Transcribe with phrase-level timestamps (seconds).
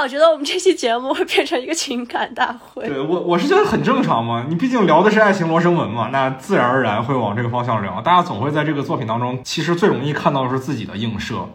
[0.00, 2.88] 我觉得我们这期节目会变成一个情感大会。
[2.88, 4.46] 对我，我是觉得很正常嘛。
[4.48, 8.00] 你毕竟聊的是爱情罗生门嘛，那自然而然会往这个方向聊。
[8.00, 11.46] 大家总会在这个作品当中，其实最容易看到的是自己的映射。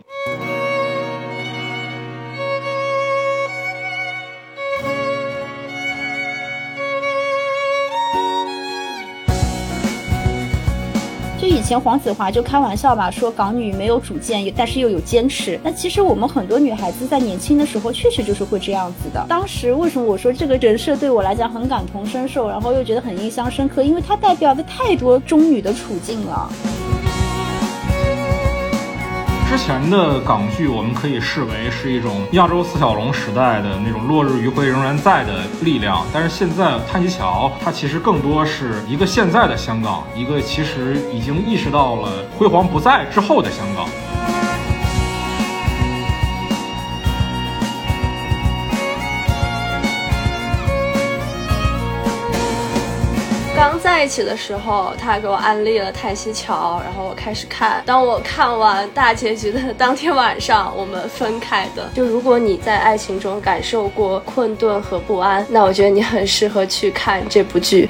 [11.66, 15.60] 前黄子华就开玩笑吧，说港女没有主见，但是又有坚持。
[15.64, 19.26] 那其实我们很多女孩子在年轻的时候，确实就是会这样子的。
[19.28, 23.82] 当时为什么我说这个人设对我来讲很感同身受，然后又觉得很印象深刻？
[23.82, 26.48] 因为它代表的太多中女的处境了。
[29.56, 43.88] 之前的港剧，我们可以视为是一种亚洲四小龙时代的那种落日余晖仍然在的力量，但是现在《叹息桥》它其实更多是一个现在的香港，一个其实已经意识到了辉煌不在之后的香港。
[53.86, 57.84] 在一起的时候，他给我安利了《叹息桥》，然后我开始看。
[57.86, 61.88] 当我看完大结局的当天晚上，我们分开的。
[61.94, 67.88] 就如果你在爱情中感受过困顿和不安，那我觉得你很适合去看这部剧。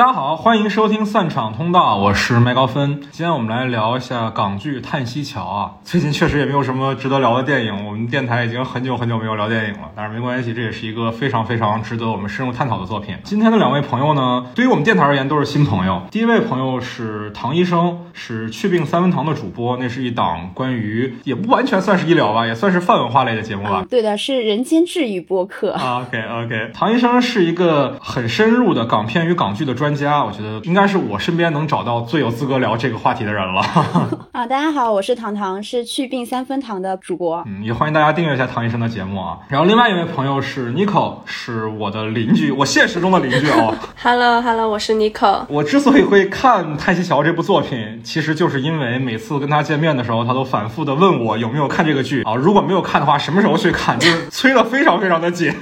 [0.00, 3.02] 大家好，欢迎收听散场通道，我是麦高芬。
[3.10, 5.72] 今天我们来聊一下港剧《叹息桥》啊。
[5.84, 13.14] 最近确实也没有什么值得聊的电影，我们电台已经很久很久没有聊电影了，但是没关系，这也是一个非常非常值得我们深入探讨的作品。
[13.24, 16.00] 今天的两位朋友呢，对于我们电台而言都是新朋友。
[16.10, 23.84] 第一位朋友是唐医生，是去病三分堂的主播，那是一档关于也不完全算是医疗吧，也算是泛文化类的节目吧。
[23.90, 25.72] 对的，是人间治愈播客。
[25.72, 29.89] OK OK，唐医生是一个很深入的港片与港剧的专。
[29.90, 33.60] 专家，我觉得应该是我身边能找到最有资格聊这个话题的人了。
[34.30, 37.42] 啊，大家好，我是糖糖，是去病三分糖的主播。
[37.48, 39.38] 嗯，也欢迎大家订阅一下唐医生的节目啊。
[39.48, 43.74] 然后另外一位朋友是 Nico，是我的邻居，我现实中的邻居哦。
[44.00, 45.44] Hello Hello，我是 Nico。
[45.48, 52.36] 我之所以会看《泰西桥》这部作品，其实就是因为每次跟他见面的时候，他都反复的问我有没有看这个剧啊。
[52.36, 53.98] 如果没有看的话，什么时候去看？
[53.98, 55.52] 就是催的非常非常的紧。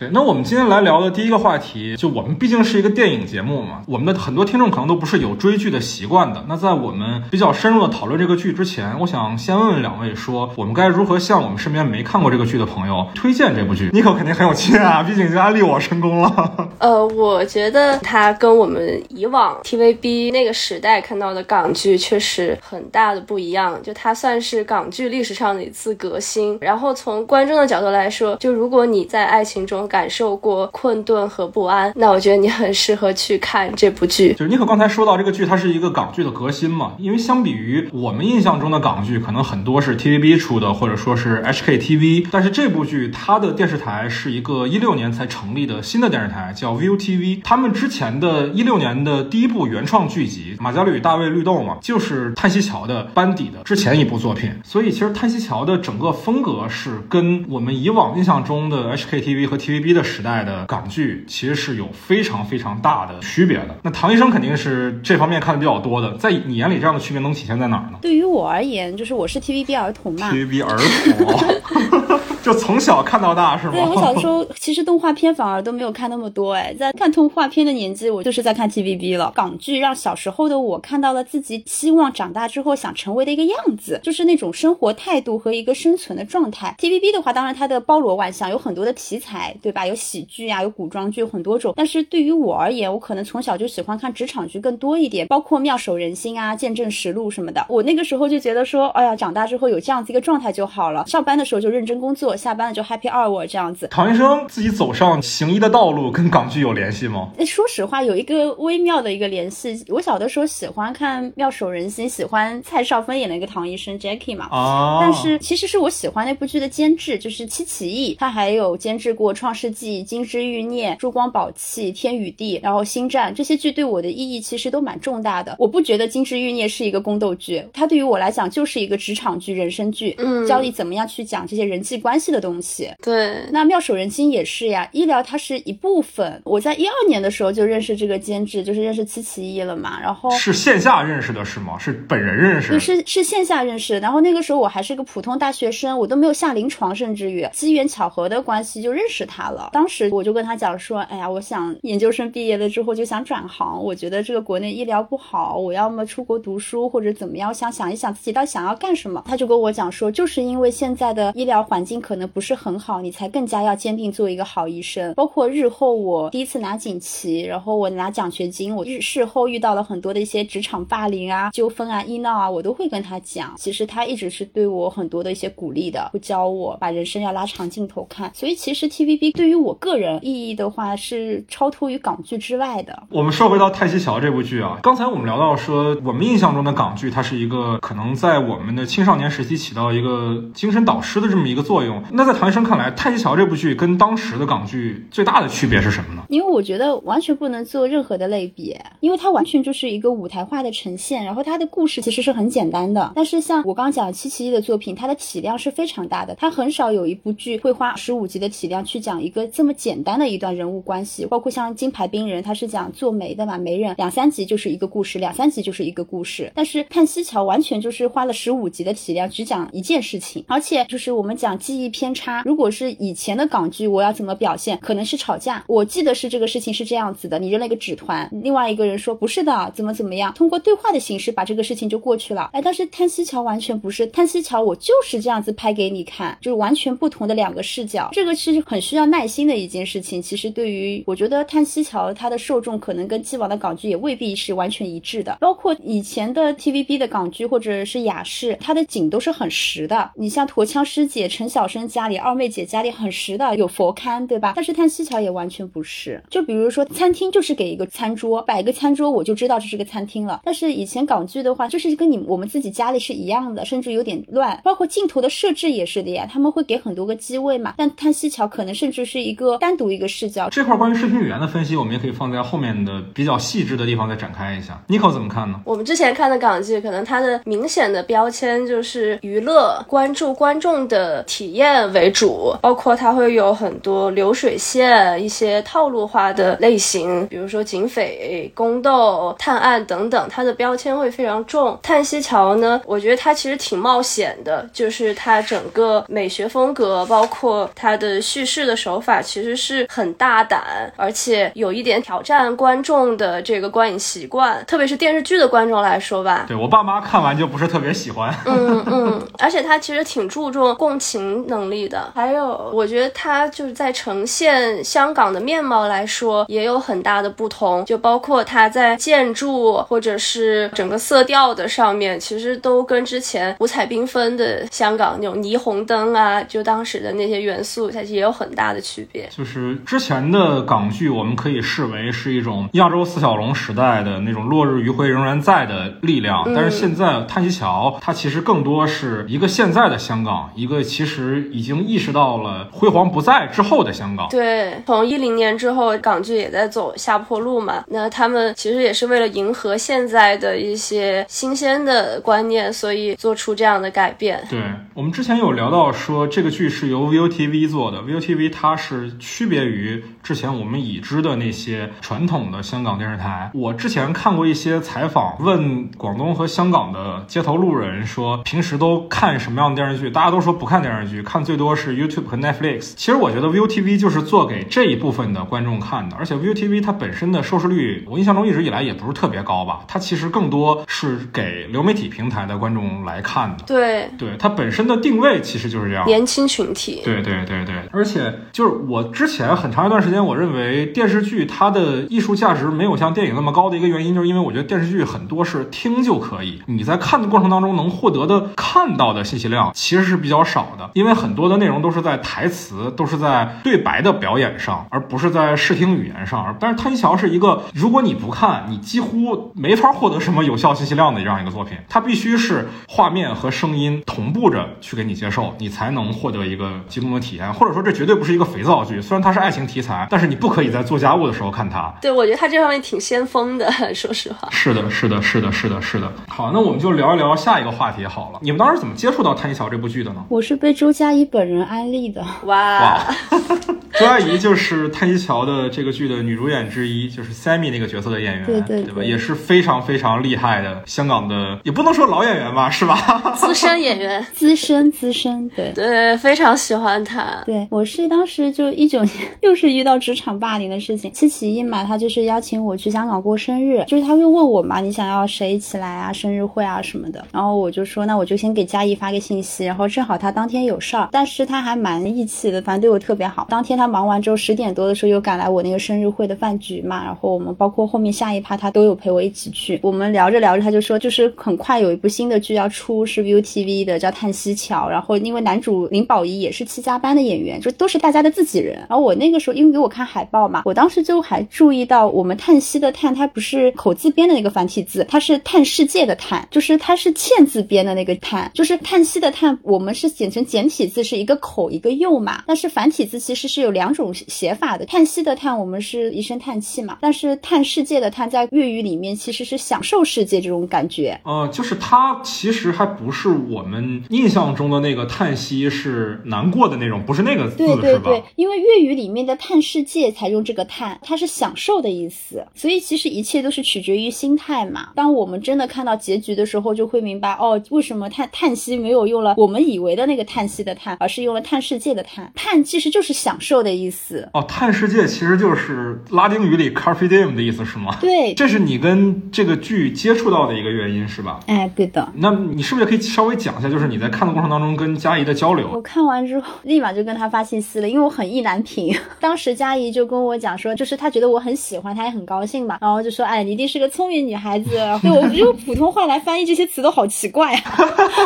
[0.00, 3.49] 对，那我们今天来聊的第一个话题，就我们毕竟是一个电影节目。
[3.86, 6.44] 我们的很多听众可能都不是有追剧的习惯的。
[6.48, 13.90] 那在我们比较深入的讨论这个剧之前，我想先问问两位，说我们该如何向我们身边没看过这个剧的朋友推荐这部剧？
[13.92, 16.68] 妮可肯定很有经验啊，毕竟已经安利我成功了。
[16.78, 23.80] 呃，我觉得它跟我们以往 TVB 那个时代看到的港剧确实很大的不一样。
[23.82, 26.58] 就它算是港剧历史上的一次革新。
[26.60, 33.10] 然后从观众的角度来说，就如果你在爱情中感受过困顿和不安，那我觉得你很适合。
[33.12, 36.92] 去看这部剧，就是你可刚才说到这个剧，它是一个港剧的革新嘛？
[36.98, 47.40] 因为相比于我们印象中的港剧，可能很多是 TVB 出的，或者说是 HKTV，但是这部剧它的电视台是一个一六年才成立的新的电视台，叫 ViuTV。
[47.42, 54.52] 他们之前的一六年的第一部原创剧集《马加吕与大卫绿豆》嘛，就是《叹息桥》的班底的之前一部作品。
[54.62, 63.00] 所以其实《叹息桥》的整个风格是跟我们以往印象中的 HKTV 和 TVB 的时代的港剧其实是有非常非常大。
[63.00, 67.98] 的区别的，那唐医生肯定是这方面看的比较多的，在你眼里这样的区别能体现在哪儿呢？
[68.02, 72.20] 对于我而言，就是我是 TVB 儿童嘛，TVB 儿童。
[72.42, 73.72] 就从小看到大是吗？
[73.72, 79.32] 对我小时候其实动画片反而都没有看那么多哎，在看动画片的年纪，我就是在看 TVB 了。
[79.34, 86.74] 港剧让小时候的我看到了自己希望长大之后想成为的一个样子，就是那种生活态度和一个生存的状态。
[86.78, 89.86] TVB 的话，当然它的包罗万象，有很多的题材，对吧？
[89.86, 91.74] 有喜剧啊，有古装剧，很多种。
[91.76, 97.64] 但是对于我而言，我可能从小就喜欢看职场剧更多一点，包括妙手仁心啊、见证实录什么的。
[97.68, 101.06] 我那个时候就觉得说，哎呀，长大之后有这样子一个状态就好了。
[101.06, 102.29] 上班的时候就认真工作。
[102.36, 103.88] 下班了就 happy hour 这样子。
[103.88, 107.30] 唐医生自己走上行医的道路跟港剧有联系吗？
[107.46, 109.84] 说实话，有一个微妙的一个联系。
[109.88, 114.48] 我小的时候喜欢看《妙手仁心》，喜欢蔡少芬演的一个唐医生 Jackie 嘛。
[114.50, 114.98] 哦。
[115.00, 125.56] 但是其实是我喜欢那部剧的监制，就是戚其义，他还有监制过《创世纪》《金枝欲孽》《珠光宝气》《天与地》，然后《星战》这些剧对我的意义其实都蛮重大的。
[125.58, 132.19] 我不觉得《金枝欲孽》是一个宫斗剧，它对于我来讲就是一个职场剧、人生剧，嗯，教你怎么样去讲这些人际关系。
[132.20, 132.90] 系的东西。
[133.02, 136.40] 对，那妙手仁心也是呀，医疗它是一部分。
[136.44, 139.98] 我在一二年的时候就认识这个监制，就是认识七其一了嘛。
[140.00, 141.78] 然后是线下认识的是吗？
[141.78, 142.78] 是本人认识？
[142.78, 143.98] 是是线下认识。
[143.98, 149.70] 然后那个时候我还是个普通大学生，我都没有下临床，甚至于机缘巧合的关系就认识他了。
[149.72, 159.22] 当时我就跟他讲说，哎呀，我想研究生毕业了之后就想转行，我觉得这个国内医疗不好，我要么出国读书或者怎么样，我想想一想自己到底想要干什么。
[159.26, 165.14] 他就跟我讲说，就是因为现在的医疗环境可能不是很好，你才更加要坚定做一个好医生。
[165.14, 173.54] 包括日后我第一次拿锦旗，然后我拿奖学金，我日事后遇到了很多的一些职场霸凌啊、纠纷啊、医闹啊，我都会跟他讲。
[173.56, 178.32] 其实他一直是对我很多的一些鼓励的，会教我把人生要拉长镜头看。
[178.34, 183.04] 所以其实 TVB 对于我个人意义的话，是超脱于港剧之外的。
[183.10, 191.99] 我们说回到《泰西桥》这部剧啊，刚才我们聊到说，我们印象中的港剧，它是一个可能在我们的青少年时期起到一个精神导师的这么一个作用。
[192.10, 196.22] 那在唐医生看来，《泰西桥》这部剧跟当时的港剧最大的区别是什么呢？
[196.28, 203.12] 因为我觉得完全不能做任何的类比，因为它完全就是一个舞台化的呈现，然后它的故事其实是很简单的。
[203.14, 216.50] 但是像我刚刚讲七七一的作品，它的体量是非常大的，它很少有一部剧会花十五集的体量去讲一个这么简单的一段人物关系，包括像《金牌兵人》，它是讲做媒的嘛，媒人两三集就是一个故事，两三集就是一个故事。
[216.54, 224.78] 但是《看西桥》完全就是花了十五集的体量，只讲一件事情，而且就是我们讲记忆偏差，如果是以前的港剧，我要怎么表现？
[224.80, 232.50] 可能是吵架，我记得是这个事情是这样子的，你扔了一个纸团，另外一个人说不是的，怎么怎么样，通过对话的形式把这个事情就过去了。
[232.52, 240.20] 哎，但是《叹息桥》完全不是，《叹息桥》我就是这样子拍给你看，就是完全不同的两个视角，这个是很需要耐心的一件事情。
[240.22, 250.10] 其实对于我觉得《叹息桥》它的受众可能跟既往的港剧也未必是完全一致的，包括以前的 TVB 的港剧或者是雅视，它的景都是很实的。
[250.14, 254.52] 你像驼枪师姐、陈小生家里、二妹姐家里很实的，有佛龛，对吧？
[254.56, 256.22] 但是《叹息桥》也完全不是。
[256.28, 260.40] 就比如说餐厅，就是给一个餐桌，摆个餐桌，我就知道这是个餐厅了。
[260.44, 266.26] 但是以前港剧的话，就是跟你我们自己家里是一样的，甚至有点乱，包括镜头的设置也是的呀。
[266.30, 270.48] 他们会给很多个机位嘛，但《叹息桥》可能甚至是一个单独一个视角。
[270.50, 274.82] 这块关于视听语言的分析，我们也可以放在后面的比较细致的地方再展开一下。
[274.88, 275.60] Nico 怎么看呢？
[275.64, 291.78] 我们之前看的港剧，可能它的明显的标签就是娱乐，关注观众的体验为主，包括它会有很多流水线、一些套路化的类型，比如说警匪、宫斗、探案等等，它的标签会非常重。
[291.82, 306.44] 叹息桥呢，我觉得它其实挺冒险的，就是它整个美学风格，包括它的叙事的手法，其实是很大胆，而且有一点挑战观众的这个观影习惯，特别是电视剧的观众来说吧。
[306.48, 308.34] 对我爸妈看完就不是特别喜欢。
[308.44, 329.28] 嗯嗯，而且它其实挺注重共情能力的，还有我觉得它就是在呈现香港的面貌来说，也有很大的不同，就包括它在建筑或者是整个色调的上面，其实都跟之前五彩缤纷的香港那种霓虹灯啊，就当时的那些元素，它也有很大的区别。
[329.30, 344.28] 就是之前的港剧，我们可以视为是一种亚洲四小龙时代的那种落日余晖仍然在的力量，但是现在《叹息桥》它其实更多是一个现在的香港，一个其实已经意识到了辉煌不在之后的香港。
[344.30, 347.84] 对，从一零年之后，港剧也在走下坡路嘛。
[347.88, 354.42] 那他们其实也是为了迎合现在的一些新鲜的观念，所以做出这样的改变。
[354.48, 354.60] 对
[354.94, 363.50] 我们之前有聊到说，这个剧是由 ViuTV 做的，ViuTV 它是区别于之前我们已知的那些传统的香港电视台。
[363.54, 370.10] 我之前看过一些采访，问广东和香港的街头路人说，平时都看什么样的电视剧？
[370.10, 372.94] 大家都说不看电视剧，看最多是 YouTube 和 Netflix。
[372.96, 379.82] 其实我觉得 ViuTV 就是做给这一部分的观众看的，而且 ViuTV 它本身的收视率，我印象中一直以来也不是特别高吧。
[379.86, 383.62] 它其实更多是给流媒体平台的观众来看的。
[383.64, 387.00] 对，对，它本身的定位其实就是这样，年轻群体。
[387.04, 406.56] 对对对对，而且就是我之前很长一段时间，我认为电视剧它的艺术价值没有像电影那么高的一个原因，就是因为我觉得电视剧很多是听就可以，你在看的过程当中能获得的看到的信息量其实是比较少的，因为很多的内容都是在台词，都是在对白的表演上，而不是在视听语言上。
[406.58, 417.52] 但是《叹息桥》是一个，如果你不看，你几乎没法获得什么有效信息量的这样一个作品，它必须是画面和声音同步着去给你接受，你才能获得一个集中的体验。
[417.52, 421.92] 或者说，这绝对不是一个肥皂剧，虽然它是爱情题材，但是你不可以在做家务的时候看它。
[422.00, 424.48] 对，我觉得它这方面挺先锋的， 说实话。
[424.50, 426.10] 是的，是的，是的，是的，是的。
[426.28, 428.38] 好，那我们就聊一聊下一个话题好了。
[428.42, 430.24] 你们当时怎么接触到《叹息桥》这部剧的呢？
[430.28, 432.24] 我是被周嘉佳怡本人安利的。
[432.44, 433.04] 哇，
[433.98, 439.02] 周阿姨就是《太极桥》的这个剧的女主演之一，就是 Sammy 那个角色的演员，对对对吧？
[439.02, 443.34] 也是非常非常厉害的香港的，也不能说老演员吧，是吧？
[443.34, 447.42] 资深演员，资深资深，对对，非常喜欢她。
[447.44, 451.12] 对，我是当时就一九年，又是遇到职场霸凌的事情。
[451.12, 457.26] 七起一嘛，他就是邀请我去香港过生日，就是他会问我嘛，你想要谁一起来啊，生日会啊什么的。
[457.32, 459.66] 然后我就说，那我就先给佳怡发个信息。
[459.66, 463.46] 然后正好他当天有事但是他还蛮义气的，反正对我特别好。
[463.48, 467.04] 当天他忙完之后，十点多的时候又赶来我那个生日会的饭局嘛。
[467.04, 469.78] 然后我们包括后面下一趴，他都有陪我一起去。
[469.82, 474.86] 我们聊着聊着，他就说，就是很快有一部新的剧要出，是 VUTV 的，叫《叹息桥》。
[474.88, 478.76] 然后因为男主林保怡也是七家班的演员，就都是大家的自己人。
[478.88, 494.84] 然后我那个时候因为给我看海报嘛，我当时就还注意到，我们叹息的叹，它不是口字边的那个繁体字，它是叹世界的叹，就是它是欠字边的那个叹，就是叹息的叹，我们是写成简体字是一个口一个右嘛，但是繁体字其实是有两种写法的。
[494.84, 501.18] 叹息的叹，我们是一声叹气嘛，但是叹世界的叹，在粤语里面其实是享受世界这种感觉。
[501.24, 507.98] 呃，就是它其实还不是我们印象中的那个叹息是难过的那种，不是那个字对对？
[508.00, 514.90] 对，因为粤语里面的叹世界才用这个叹，它是享受的意思，所以其实一切都是取决于心态嘛。
[514.96, 522.30] 当我们真的看到结局的时候，就会明白哦，为什么叹叹息没有用了我们以为的那个叹息的叹，而是用了探世界的探。
[522.34, 524.28] 探其实就是享受的意思。
[524.32, 527.96] 哦，探世界其实就是拉丁语里 carpe diem 的意思是吗？
[528.00, 531.40] 对，这是你跟这个剧接触到的一个原因是吧？
[531.46, 532.08] 哎，对的。
[532.16, 535.82] 那你是不是也可以稍微讲一下，就是你在看的过程当中跟佳怡的交流我？
[535.82, 538.96] 看完之后，立马就跟他发信息了，因为我很意难平。
[539.20, 544.70] 当时佳怡就跟我讲说，就是她觉得我很喜欢，她也很高兴嘛，然后就说，哎，你一定是个聪明女孩子。
[545.02, 547.62] 对我用普通话来翻译这些词都好奇怪啊。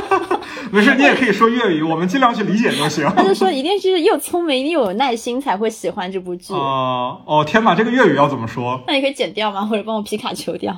[0.71, 3.09] 没事，你也可以说粤语，我们尽量去理解就行。
[3.15, 6.53] 他就说一定是又聪明又有耐心才会喜欢这部剧。
[6.53, 8.81] 哦哦，天哪，这个粤语要怎么说？
[8.87, 9.65] 那你可以剪掉吗？
[9.65, 10.75] 或者帮我皮卡丘掉，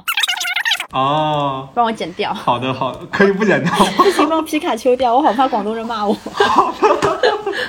[0.92, 2.32] 哦，帮我剪掉。
[2.32, 3.72] 好的好的，可以不剪掉。
[3.96, 6.16] 不行，帮皮卡丘掉，我好怕广东人骂我。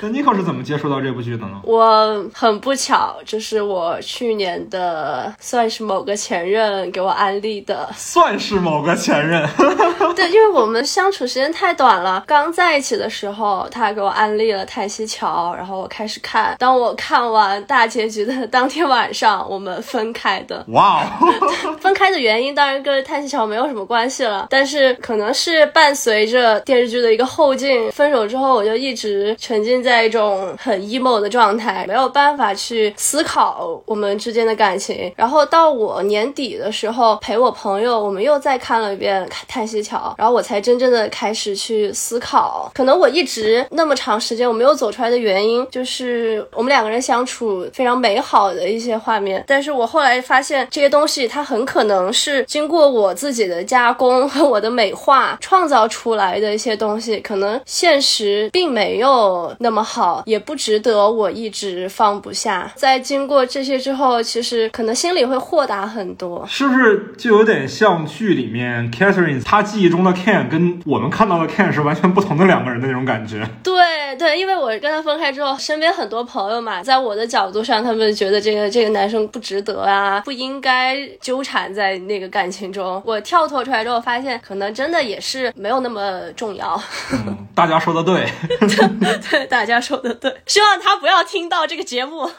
[0.02, 1.60] 那 Nico 是怎么接触到这部剧的呢？
[1.64, 7.90] 我很不巧，这是我去年的算是某个前任给我安利的。
[7.96, 9.48] 算是某个前任。
[10.16, 16.56] 对，因为我们相处时间太短了，刚在一起的时候，他给我安利了《泰西桥》，然后我开始看。
[16.60, 20.64] 当我看完大结局的当天晚上，我们分开的。
[20.70, 35.12] 哇哦， 分开的原因当然跟《叹息桥》没有什么关系了，但是可能是伴随着电视剧的一个后劲，分手之后我就一直沉浸在一种很 emo 的状态，没有办法去思考我们之间的感情。
[35.16, 62.72] 然后到我年底的时候，陪我朋友，我们又再看了一遍《叹息桥》，然后我才真正的开始去思考，可能我一直那么长时间我没有走出来的原因，就是我们两个人相处非常美好的一些画面，但是我后来发现这些东西它很可能是经过我自己的加工和我的美化创造出来的一些东西，可能现实并没有那么好，也不值得我一直放不下。
[62.76, 66.46] 在经过这些之后，其实可能心里会豁达很多。
[66.48, 73.48] 是不是就有点像剧里面 Catherine 她记忆中的 Ken 跟我们看到的 Ken 是完全不同的两个人的那种感觉？
[73.64, 73.76] 对
[74.18, 82.87] 对，因为我跟他分开之后，身边很多朋友嘛，在我的角度上，他们觉得这个这个男生不值得啊，不应该纠缠在那个感情中。
[83.06, 86.82] 我跳脱出来之后，发现可能真的也是没有那么重要。
[87.14, 88.28] 嗯，大家说的对。
[89.30, 92.32] 对，大家说的对，希望他不要听到这个节目， 好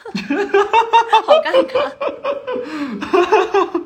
[1.43, 1.91] 尴尬。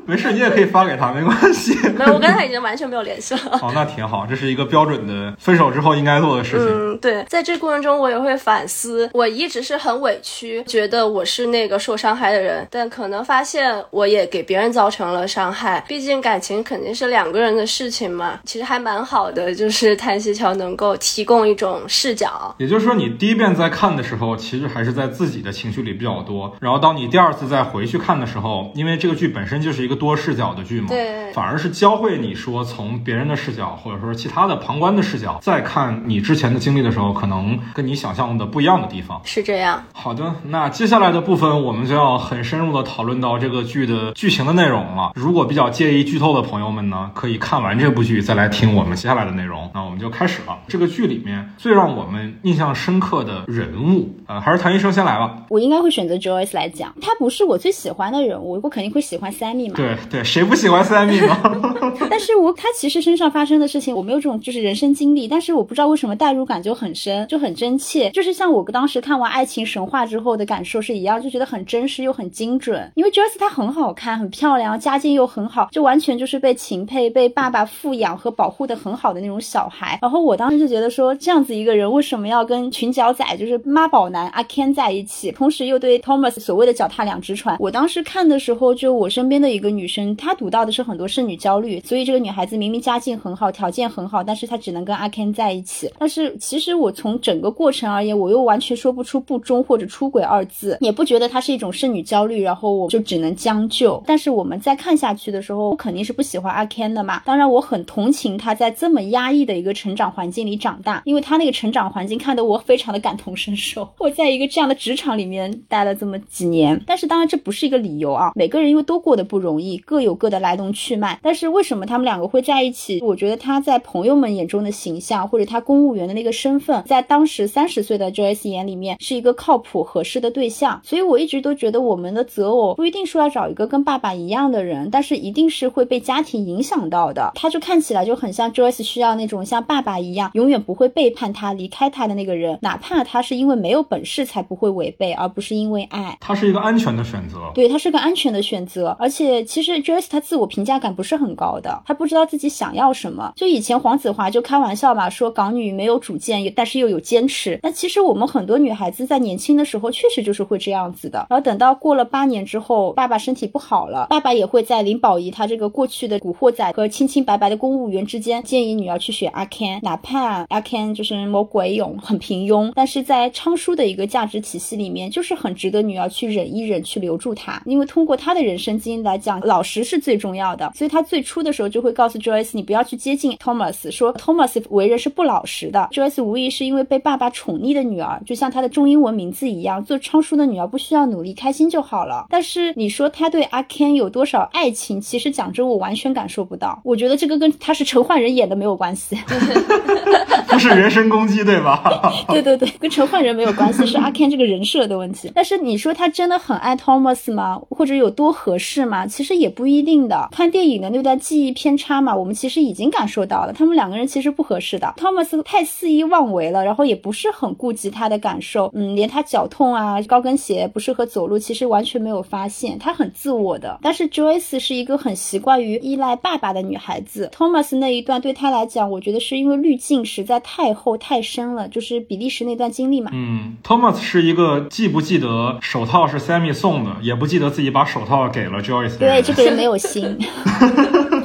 [0.06, 1.76] 没事，你也可以发给他，没关系。
[1.90, 3.60] 没有，我跟他已经完全没有联系了。
[3.64, 6.68] 哦，那挺好，这是一个标准的分手之后应该做的事情。
[6.68, 15.84] 嗯，对，在这过程中我也会反思，我一直是很委屈，觉得我是那个受伤害的人，但可能发现我也给别人造成了伤害。
[15.88, 22.54] 毕竟感情肯定是两个人的事情嘛，其实还蛮好的，就是 叹息桥能够提供一种视角。
[22.58, 26.54] 也就是说，你第一遍在看的时候，其实还是在自己的情绪里比较多。
[26.60, 39.22] 然后当你第二次再回去看的时候，因为这个剧本身就是一个多视角的剧嘛，对反而是教会你说从别人的视角，或者说其他的旁观的视角，再看你之前的经历的时候，可能跟你想象的不一样的地方。
[39.24, 45.12] 是这样，好的，那接下来的部分我们就要很深入的讨论到这个剧的剧情的内容了。
[45.16, 49.70] 如果比较介意剧透的朋友们呢，可以看完这部剧再来听我们接下来的内容。
[49.74, 50.60] 那我们就开始了。
[50.68, 55.46] 这个剧里面最让我们印象深刻的人物，呃，还是谭医生先来吧。
[55.50, 59.76] 我应该会选择 Joyce 来讲，他不是我最喜欢的人物，我肯定会喜欢 Sammy 嘛。
[59.76, 61.98] 对对，谁不喜欢 Sammy 呢？
[62.10, 72.92] 但是我他其实身上发生的事情，我没有这种就是人生经历，但是我不知道为什么代入感就很深，就很真切，就是像我当时看完《爱情神话》之后的感受是一样，就觉得很真实又很精准。
[72.96, 80.00] 因为 Joyce 她很好看，很漂亮，家境又很好，就完全就是是被秦佩、被爸爸富养和保护的很好的那种小孩。
[80.02, 87.56] 然后我当时就觉得说，这样子一个人为什么要跟裙角仔，就是妈宝男阿 Ken 在一起，同时又对 Thomas 所谓的脚踏两只船？
[87.60, 95.88] 我当时看的时候，就我身边的一个女生，她读到的是很多剩女焦虑，所以这个女孩子明明家境很好，条件很好，但是她只能跟阿 Ken 在一起。
[96.00, 104.02] 但是其实我从整个过程而言，我又完全说不出不忠或者出轨二字，也不觉得她是一种剩女焦虑，然后我就只能将就。
[104.08, 107.22] 但是我们在看下去的时候，我肯定是不喜欢阿 Ken 的嘛。
[107.26, 113.88] 当然，我很同情他在这么压抑的一个成长环境里长大，因为他那个成长环境看得我非常的感同身受。
[114.00, 118.32] 我在一个这样的职场里面待了这么几年，但是当然这不是一个理由啊。
[118.36, 121.20] 每个人因为都过得不容易，各有各的来龙去脉。
[121.22, 123.02] 但是为什么他们两个会在一起？
[123.02, 130.80] 我觉得他在朋友们眼中的形象，或者他公务员的那个身份，在当时三十岁的 Joyce 眼里面是一个靠谱合适的对象。
[130.84, 137.32] 所以我一直都觉得我们的择偶不一定说要找一个跟爸爸一样的人，但是一定是会被家庭影响到的。
[137.36, 146.18] 他就看起来就很像 Joyce 需要那种像爸爸一样，永远不会背叛他、离开他的那个人，哪怕他是因为没有本事才不会违背，而不是因为爱。
[146.20, 148.96] 他是一个安全的选择，对他是个安全的选择。
[149.00, 153.34] 而且其实 Joyce 他自我评价感不是很高的，他不知道自己想要什么。
[153.36, 157.60] 就以前黄子华就开玩笑嘛，说港女没有主见，但是又有坚持。
[157.64, 161.26] 那其实我们很多女孩子在年轻的时候确实就是会这样子的。
[161.30, 177.62] 然后等到过了八年之后，爸爸身体不好了，爸爸也会在林保怡他这个过去的古惑仔和清清白白的公务员之间，建议女儿去选阿 Ken，哪怕阿 Ken 就是魔鬼勇，很平庸，但是在昌叔的一个价值体系里面，就是很值得女儿去忍一忍，去留住他。
[177.66, 180.72] 因为通过他的人生经历来讲，老实是最重要的。
[180.76, 185.90] 所以他最初的时候就会告诉 Joyce，你不要去接近 Thomas，说 Thomas 为人是不老实的。
[185.92, 192.26] Joyce 无疑是因为被爸爸宠溺的女儿，就像他的中英文名字一样，做昌叔的女儿不需要努力，开心就好了。
[192.30, 195.02] 但是你说他对阿 Ken 有多少爱情？
[195.02, 196.80] 其实讲真，我完全感受不到。
[196.86, 199.18] 我觉得这个跟他是陈焕仁演的没有关系，
[200.48, 201.84] 不是人身攻击对吧？
[202.30, 205.30] 对对对，跟陈焕仁没有关系，是阿 Ken 这个人设的问题。
[205.36, 207.60] 但是你说他真的很爱 Thomas 吗？
[207.70, 209.06] 或者有多合适吗？
[209.06, 210.30] 其实也不一定的。
[210.32, 214.94] 看电影的那段记忆偏差嘛，我们其实已经感受到了，他们两个人其实不合适的。
[214.98, 223.80] Thomas 太肆意妄为了，然后也不是很顾及他的感受，嗯，连他脚痛啊，高跟鞋不适合走路，其实完全没有发现，他很自我的。
[223.82, 233.12] 但是 Joyce 是一个很习惯于依赖爸爸的女孩子，Thomas 那一段对他来讲，我觉得是因为滤镜实在太厚太深了，就是比利时那段经历嘛。
[233.14, 238.98] 嗯，Thomas 是一个既不记得手套是 Sammy 送的，也不记得自己把手套给了 Joyce。
[238.98, 240.18] 对，这个人没有心。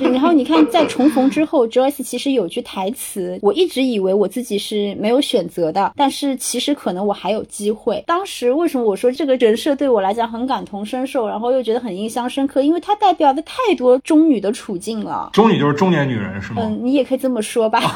[0.01, 8.03] 然后你看，在重逢之后，Joyce 其实有句台词，我一直以为我自己是没有选择的，但是其实可能我还有机会。
[8.07, 12.63] 当时为什么我说这个人设对我来讲很感同身受，然后又觉得很印象深刻？
[12.63, 15.31] 因为它代表的太多中女的处境了。
[15.33, 16.63] 中女就是中年女人是吗？
[16.65, 17.81] 嗯，你也可以这么说吧。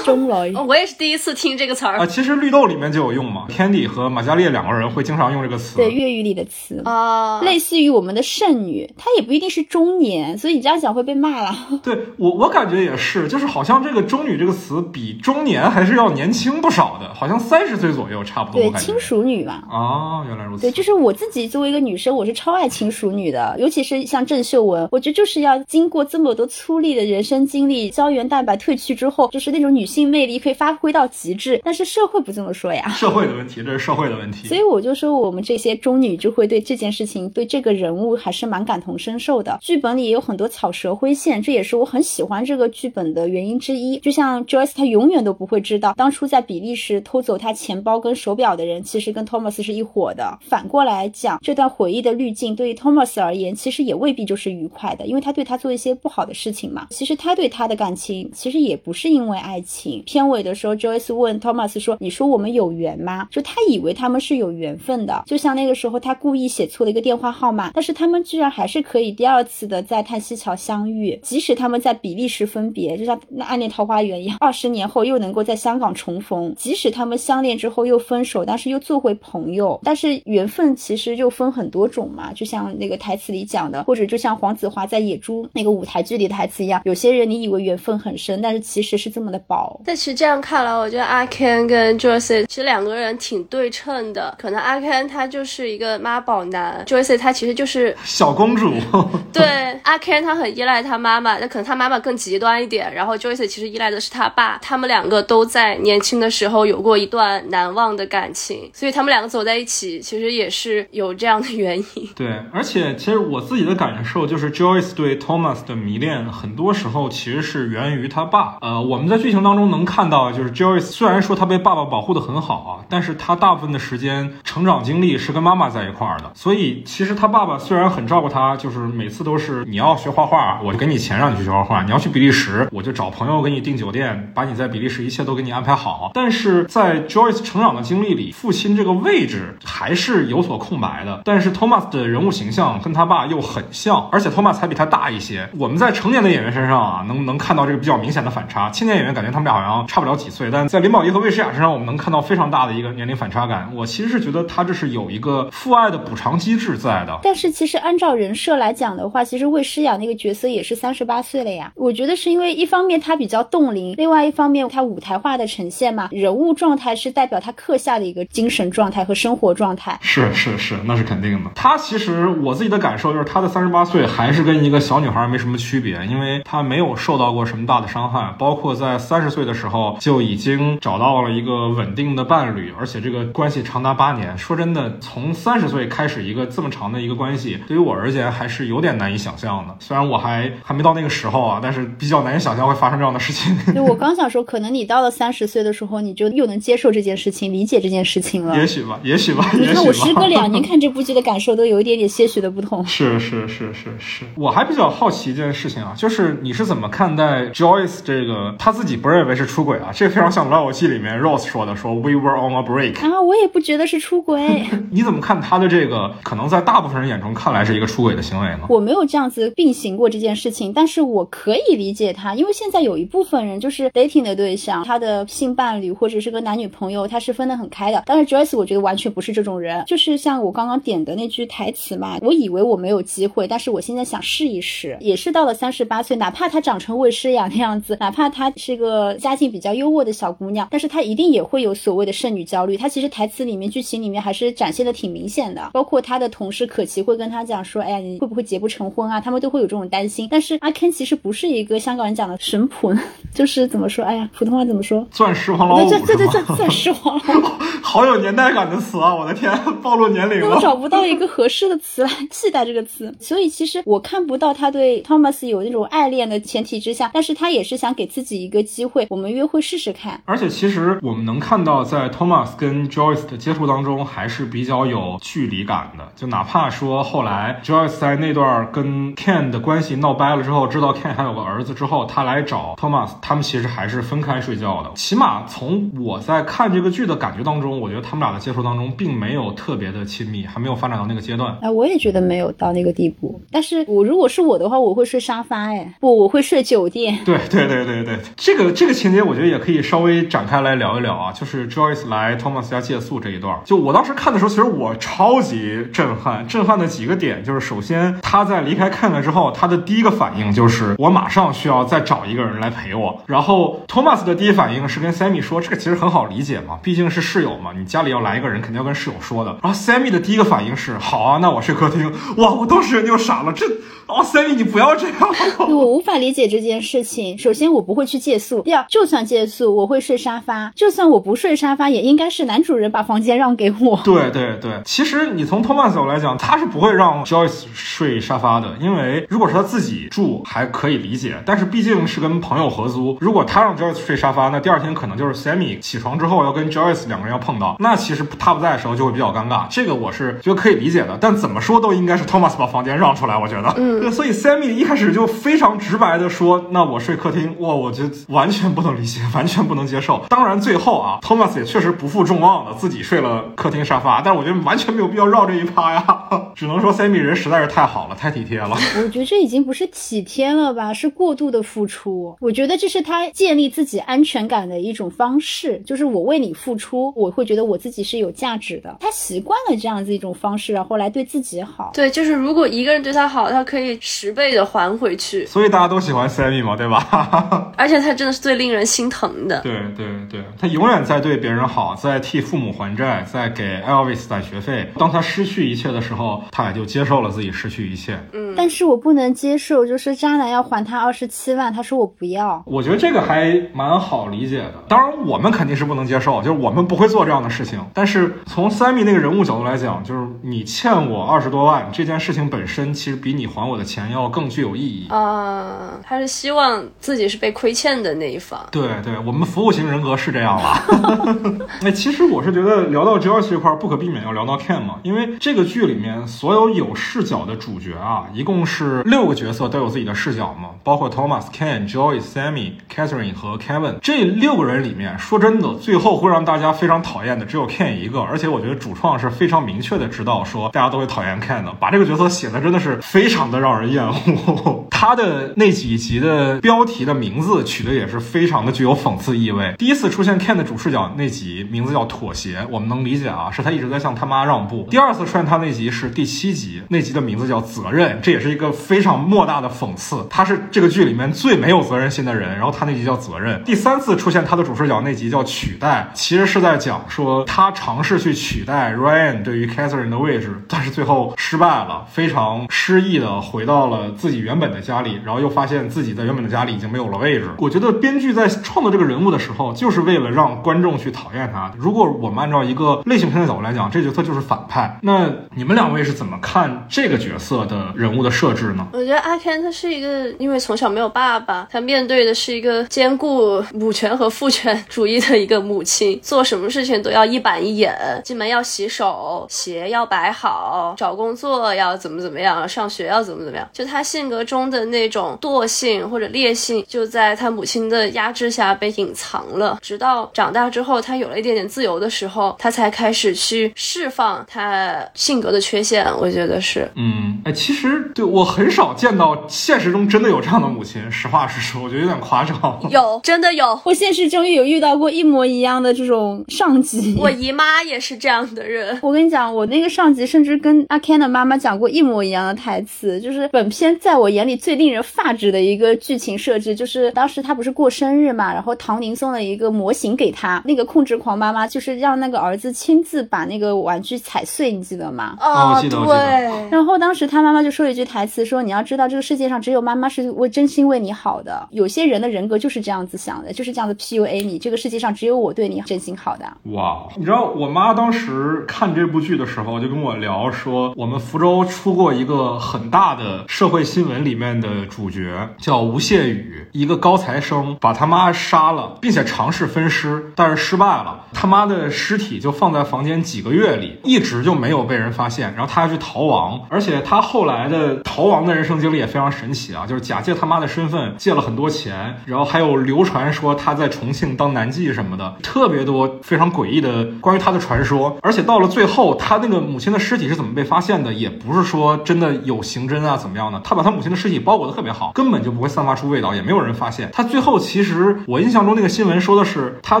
[0.04, 2.06] 中老我也是第一次听这个词儿啊。
[2.06, 5.76] 其实绿豆里面就有用嘛，Candy 和马嘉烈两个人会经常用这个词。
[5.76, 11.54] 对，粤语里的词啊，类似于我们的剩女，她也不一定是中年，所以你这样讲会被骂了。
[11.84, 18.62] 对我，我感觉也是，就是好像这个中女这个词比中年还是要年轻不少的，好像三十岁左右差不多。
[18.62, 19.62] 对，轻熟女嘛。
[19.70, 20.62] 哦，原来如此。
[20.62, 31.60] 对，就是我自己作为一个女生，我是超爱轻熟女的，尤其是像郑秀文，我觉得就是要经过这么多粗粝的人生经历，胶原蛋白褪去之后，就是那种女性魅力可以发挥到极致。
[31.64, 34.48] 但是社会不这么说呀，社会的问题，这是社会的问题。
[34.48, 39.58] 所以我就说，我们这些中女就会对这件事情，对这个人物还是蛮感同身受的。
[39.60, 43.98] 剧本里也有很多草蛇灰线，这也是我很喜欢这个剧本的原因之一。
[43.98, 50.38] 就像 Joyce，她永远都不会知道，当初在比利时偷走她钱包跟手表的人，其实跟 Thomas 是一伙的。
[50.42, 56.86] 反过来讲，这段回忆的滤镜对于 Thomas 而言，其实也未必就是愉快的，因为他对他做一些不好的事情嘛。
[56.90, 60.02] 其实他对他的感情，其实也不是因为爱情。
[60.06, 76.54] 片尾的时候，Joyce 问 Thomas 说：“你说我们有缘吗？”就他以为他们是有缘分的，就像那个时候他故意写错了一个电话号码，但是他们居然还是可以第二次的在叹息桥相遇，即使他们在比利时分别，就像那《暗恋桃花源》一样，二十年后又能够在香港重逢。
[76.56, 79.80] 即使他们相恋之后又分手，但是又做回朋友。
[79.82, 89.80] 但是缘分其实就分很多种嘛，就像那个台词里讲的，或者就像黄子华在《野猪》那个舞台剧里的台词一样，有些人你以为缘分很深，但是其实是这么的薄。
[89.84, 94.34] 但其实这样看来，我觉得阿 Ken 跟 Joyce 其实两个人挺对称的。
[94.38, 98.72] 可能阿 Ken 他就是一个妈宝男，Joyce 他其实就是小公主。
[99.32, 99.44] 对，
[99.82, 102.92] 阿 Ken 他很依赖他妈妈，那可能他妈妈更极端一点。
[102.92, 112.08] 然后 Joyce 其实依赖的是他爸，他们两个都在年轻的时候有过一段难忘的感情，所以他们两个走在一起，其实也是有这样的原因。
[112.14, 118.56] 对，而且其实我自己的感受就是 Joyce 对 Thomas 的迷恋，很多时候其实是源于他爸。
[118.62, 126.32] 呃，我们在剧情当中能看到，就是 Joyce 虽然说他被爸爸保护的很好啊，但是他大部分的时间成长经历是跟妈妈在一块儿的。
[126.34, 136.10] 所以其实他爸爸虽然很照顾他，就是每次都是你要学画画，我就给你钱让你去学画画；你要去比利时，我就找朋友给你订酒店，把你在比利时一切都给你安排好。
[136.12, 141.22] 但是在 Joyce 成长的经历里，父亲这个位置还是有所空白的。
[141.24, 145.48] 但是 Thomas 的人物形象跟他爸又很像，而且 Thomas 还比他大一些。
[145.58, 148.70] 我们在成年的演员身上啊，能能看到这个比较明显的反差。
[148.70, 153.70] 青年演员感觉他们俩好像差不了几岁，但在林保怡和魏诗雅身上，我们能看到非常大的一个年龄反差感。
[153.74, 157.18] 我其实是觉得他这是有一个父爱的补偿机制在的。
[157.22, 161.70] 但是其实按照人设来讲的话，其实魏诗雅那个角色也是三十八岁了呀。
[161.74, 169.98] 我觉得是因为一方面他比较冻龄，另外一方面他舞台化的呈现嘛，人物状态是代表他刻下的一个精神状态和生活状态。
[170.00, 171.50] 是是是，那是肯定的。
[171.54, 184.36] 他其实我自己的感受就是，他的三十八岁还是跟一个小女孩没什么区别，因为她没有受到过什么大的伤害，包括在三十岁的时候就已经找到了一个稳定的伴侣，而且这个关系长达八年。
[184.38, 189.74] 说真的，从三十岁开始一个这么长的一个关系，对于我而言还是有点难以想象的。
[189.80, 193.56] 虽然我还还没到那个时候啊，但是比较难以想象会发生这样的事情。
[193.72, 198.56] 对，我刚想说，可能你到了三十岁的时候，你就又能接受这件事情，理解这件事情了。
[198.56, 199.50] 也许吧，也许吧。
[199.54, 202.84] 你看 我时隔两年看这部剧的感受都有一点点些许的不同。
[202.86, 208.54] 是是是是是，我还比较好奇一件事情啊，就是你是怎么看待 Joyce 这个？
[208.58, 214.66] 他自己不认为是出轨啊，这非常像《老友记》里面 Rose 说的，说 We were on a break 啊，我也不觉得是出轨。
[214.90, 216.10] 你怎么看他的这个？
[216.22, 218.60] 可能在大部分人眼中看来是一个出轨的行为呢？
[218.68, 228.02] 我没有这样子并行过这件事情，但是我可以理解他，因为现在有一部分人就是 dating 的对象，他的性伴侣或者是个男女朋友，他是分得很开的。
[228.06, 242.76] 但是 Joyce 我觉得完全不是这种人，就是像我刚刚点的那句台词嘛，我以为我没有机会，但是我现在想试一试，也是到了三十八岁，哪怕她长成魏诗雅那样子，哪怕她是个家境比较优渥的小姑娘，但是她一定也会有所谓的剩女焦虑。
[242.76, 250.28] 她其实台词里面、剧情里面还是展现的挺明显的，包括她的同事可琪会跟她讲说：“哎呀，你会不会结不成婚啊？”他们都会有这种担心。
[250.30, 252.94] 但是阿 Ken 其实不是一个香港人讲的神婆，
[253.34, 254.04] 就是怎么说？
[254.04, 255.06] 哎呀，普通话怎么说？
[255.10, 257.42] 钻石王老五，对对对对，钻石王老五，
[257.82, 259.14] 好有年代感的词啊！
[259.14, 260.48] 我的天，暴露年龄了。
[260.50, 270.20] 我找不到一个合适的词来替代这个词，所以其实我看不到他对 Thomas 有那种爱恋的前提之下，但是他也是想给自己一个机会，我们约会试试看。
[270.24, 276.08] 而且其实我们能看到，在 Thomas 跟 Joyce 的接触当中，还是比较有距离感的。
[276.14, 284.90] 就哪怕说后来 Joyce 在那段跟 Ken 的关系闹掰了之后，知道 Ken 还有个儿子之后，他来找 Thomas，他们其实还是分开睡觉的。
[284.94, 291.56] 起码从我在看这个剧的感觉当中，我觉得他们俩的接触当中并没有特别的亲密，还没有发展到那个阶段。
[291.62, 293.40] 哎，我也觉得没有到那个地步。
[293.50, 295.70] 但是我如果是我的话，我会睡沙发。
[295.70, 297.18] 哎，不，我会睡酒店。
[297.24, 301.32] 对对对对对，这个这个情节我觉得也可以稍微展开来聊一聊啊。
[301.32, 306.46] 就是 Joyce 来 Thomas 家借宿这一段，就我当时看的时候，其实我超级震撼。
[306.46, 313.22] 震撼的几个点就是，首先他在离开 Ken 了之后，他的第一个反应就是我马上需要再找一个人来陪我。
[313.26, 319.58] 然后 Thomas 的第一反应是跟 Sammy 说，这个其实很好理解嘛，毕竟是室友嘛，你家里要来一个人，肯定要跟室友说的。
[319.62, 322.12] 然后 Sammy 的第一个反应是，好啊，那我睡客厅。
[322.36, 323.66] 哇，我当时人就傻了，这
[324.06, 325.16] 哦，Sammy 你不要这样。
[325.68, 327.36] 我无法理解这件事情。
[327.38, 330.72] 首先，我不会去借宿；第二，就算借宿，我会睡沙发。
[330.74, 334.00] 就算我不睡沙发，也应该是男主人把房间让给我。
[334.04, 349.66] 对对对，其实你从 Thomas 角度来讲，他是不会让 Joyce 睡沙发的，因为如果是他自己住还可以理解，但是毕竟是跟朋友合租，如果他让 Joyce 睡沙发，那第二天可能就是 Sammy 起床之后要跟 Joyce 两个人要碰到，那其实他不在的时候就会比较尴尬。
[349.70, 353.74] 这个我是觉得可以理解的，但怎么说都应该是 Thomas 把房间让出来，我觉得。
[353.76, 357.54] 嗯，所以 Sammy 一开始就非常直白的说，那我睡客厅。
[357.58, 360.24] 哇，我觉得完全不能理解， 完全不能接受。
[360.30, 366.04] 当然最后啊，Thomas 也确实不负众望的自己睡了客厅沙发，但是我觉得完全没有必要绕这一趴呀。
[366.56, 368.70] 只能说 Sammy 人实在是太好了，太体贴了。
[368.96, 372.34] 我觉得这已经不是体贴了吧，是过度的付出。
[372.40, 378.96] 我觉得这是他建立自己安全感的一种方式，就是我为你付出，我会觉得我自己是有价值的。
[379.00, 381.90] 他习惯了这样子一种方式，然后来对自己好。
[381.92, 383.98] 对，就是如果一个人对他好，他可以
[384.30, 385.44] 十倍的还回去。
[385.44, 387.72] 所以大家都喜欢 Sammy 嘛，对吧？
[387.76, 389.60] 而且他真的是是最令人心疼的。
[389.62, 394.88] 对对对，他永远在对别人好，在替父母还债，在给 Elvis 攒学费。
[394.96, 398.16] 当他失去一切的时候，他也就接受了自己失去一切。
[398.32, 402.62] 嗯，但是我不能接受，就是渣男要还他二十七万，他说我不要。
[402.66, 404.74] 我觉得这个还蛮好理解的。
[404.88, 407.80] 当然，我们肯定是不能接受，就是我们不会做这样的事情。
[407.92, 415.08] 但是从 Sammy 那个人物角度来讲，就是你欠我二十多万这件事情本身，其实比你还我的钱要更具有意义。
[415.08, 418.60] 啊，他是希望自己是被亏欠的那一方。
[418.70, 421.66] 对对，我们服务型人格是这样了。
[421.82, 444.86] 哎，其实我是觉得聊到 Joyce 这块儿，不可避免要聊到 Ken 嘛，因为这个剧里面所有有视角的主角啊，一共是六个角色都有自己的视角嘛，包括 Thomas、Ken、Joyce、Sammy、Catherine 和 Kevin 这六个人里面，说真的，最后会让大家非常讨厌的只有 Ken 一个，而且我觉得主创是非常明确的知道说大家都会讨厌 Ken 的，把这个角色写的真的是非常的让人厌然后。
[445.00, 449.74] 他的那几集的标题的名字取的也是非常的具有讽刺意味。
[449.78, 454.86] 第一次出现 Ken 的主视角那集名字叫妥协，我们能理解啊，是他一直在向他妈让步。
[454.90, 460.26] 第二次出现他那集是第七集，那集的名字叫责任，这也是一个非常莫大的讽刺。
[460.28, 463.64] 他是这个剧里面最没有责任心的人，然后他那集叫责任。
[463.64, 477.50] 第三次出现他的主视角那集叫取代，其实是在讲说他尝试去取代 Ryan 对于 Catherine 的位置，但是最后失败了，非常失意的回到了自己原本的家里，然后又发现自己在原本的家里已经没有了位置。
[477.58, 481.70] 我觉得编剧在创作这个人物的时候，就是为了让观众去讨厌他。
[481.76, 484.98] 如果我们按照一个类型片的角度来讲，这角色就是反派。
[485.02, 488.86] 那你们两位是怎么看这个角色的人物的设置呢？
[488.92, 509.78] 我觉得阿 Ken 他是一个，因为从小没有爸爸，他面对的是一个兼顾母权和父权主义的一个母亲，做什么事情都要一板一眼，进门要洗手，鞋要摆好，找工作要怎么怎么样，上学要怎么怎么样，就他性格中的那种惰性或者烈性，就在他母亲的压制下被隐藏了。
[509.80, 516.06] 直到长大之后，他有了一点点自由的时候，他才开始去释放他性格的缺陷。
[516.18, 521.00] 我觉得是，嗯，哎，其实对我很少见到现实中真的有这样的母亲。
[521.10, 522.60] 实话实说，我觉得有点夸张。
[522.90, 527.16] 有真的有，我现实中有遇到过一模一样的这种上级。
[527.18, 528.98] 我姨妈也是这样的人。
[529.00, 545.36] 我跟你讲，我那个上级甚至跟阿 Ken 的妈妈讲过一模一样的台词，就是本片在我眼里最令人发指的一个剧情设置，就是当时他不是过生日嘛，然后唐宁送了一个模型给他，那个控制狂妈妈就是让那个儿子亲自把那个玩具踩碎，你记得吗？
[545.40, 556.44] 哦我记得记得对，然后当时他妈妈就说了一句台词，说你要知道这个世界上只有妈妈是为真心为你好的，有些人的人格就是这样子想的，就是这样子 PUA 你，这个世界上只有我对你真心好的。
[556.72, 571.26] 哇，你知道我妈当时看这部剧的时候，就跟我聊说，我们福州出过一个很大的社会新闻，里面的主角叫吴谢宇，一个高材生把他妈杀了，并且尝试分尸，但是失败了。
[571.34, 575.52] 他妈的尸体就放在房间几个月里，一直就没有被人发现。
[575.54, 588.16] 然后他要去逃亡，而且他后来的逃亡的人生经历也非常神奇啊，就是假借他妈的身份借了很多钱，然后还有流传说他在重庆当男妓什么的，特别多非常诡异的关于他的传说。
[588.22, 597.10] 而且到了最后，他那个母亲的尸体是怎么被发现的，也不是说真的有刑侦啊怎么样的，他把他母亲的尸体包裹得特别好，根本就不会散发出味道，也没有人发现。
[597.12, 600.00] 他最后其实我印象中那个新闻说的是他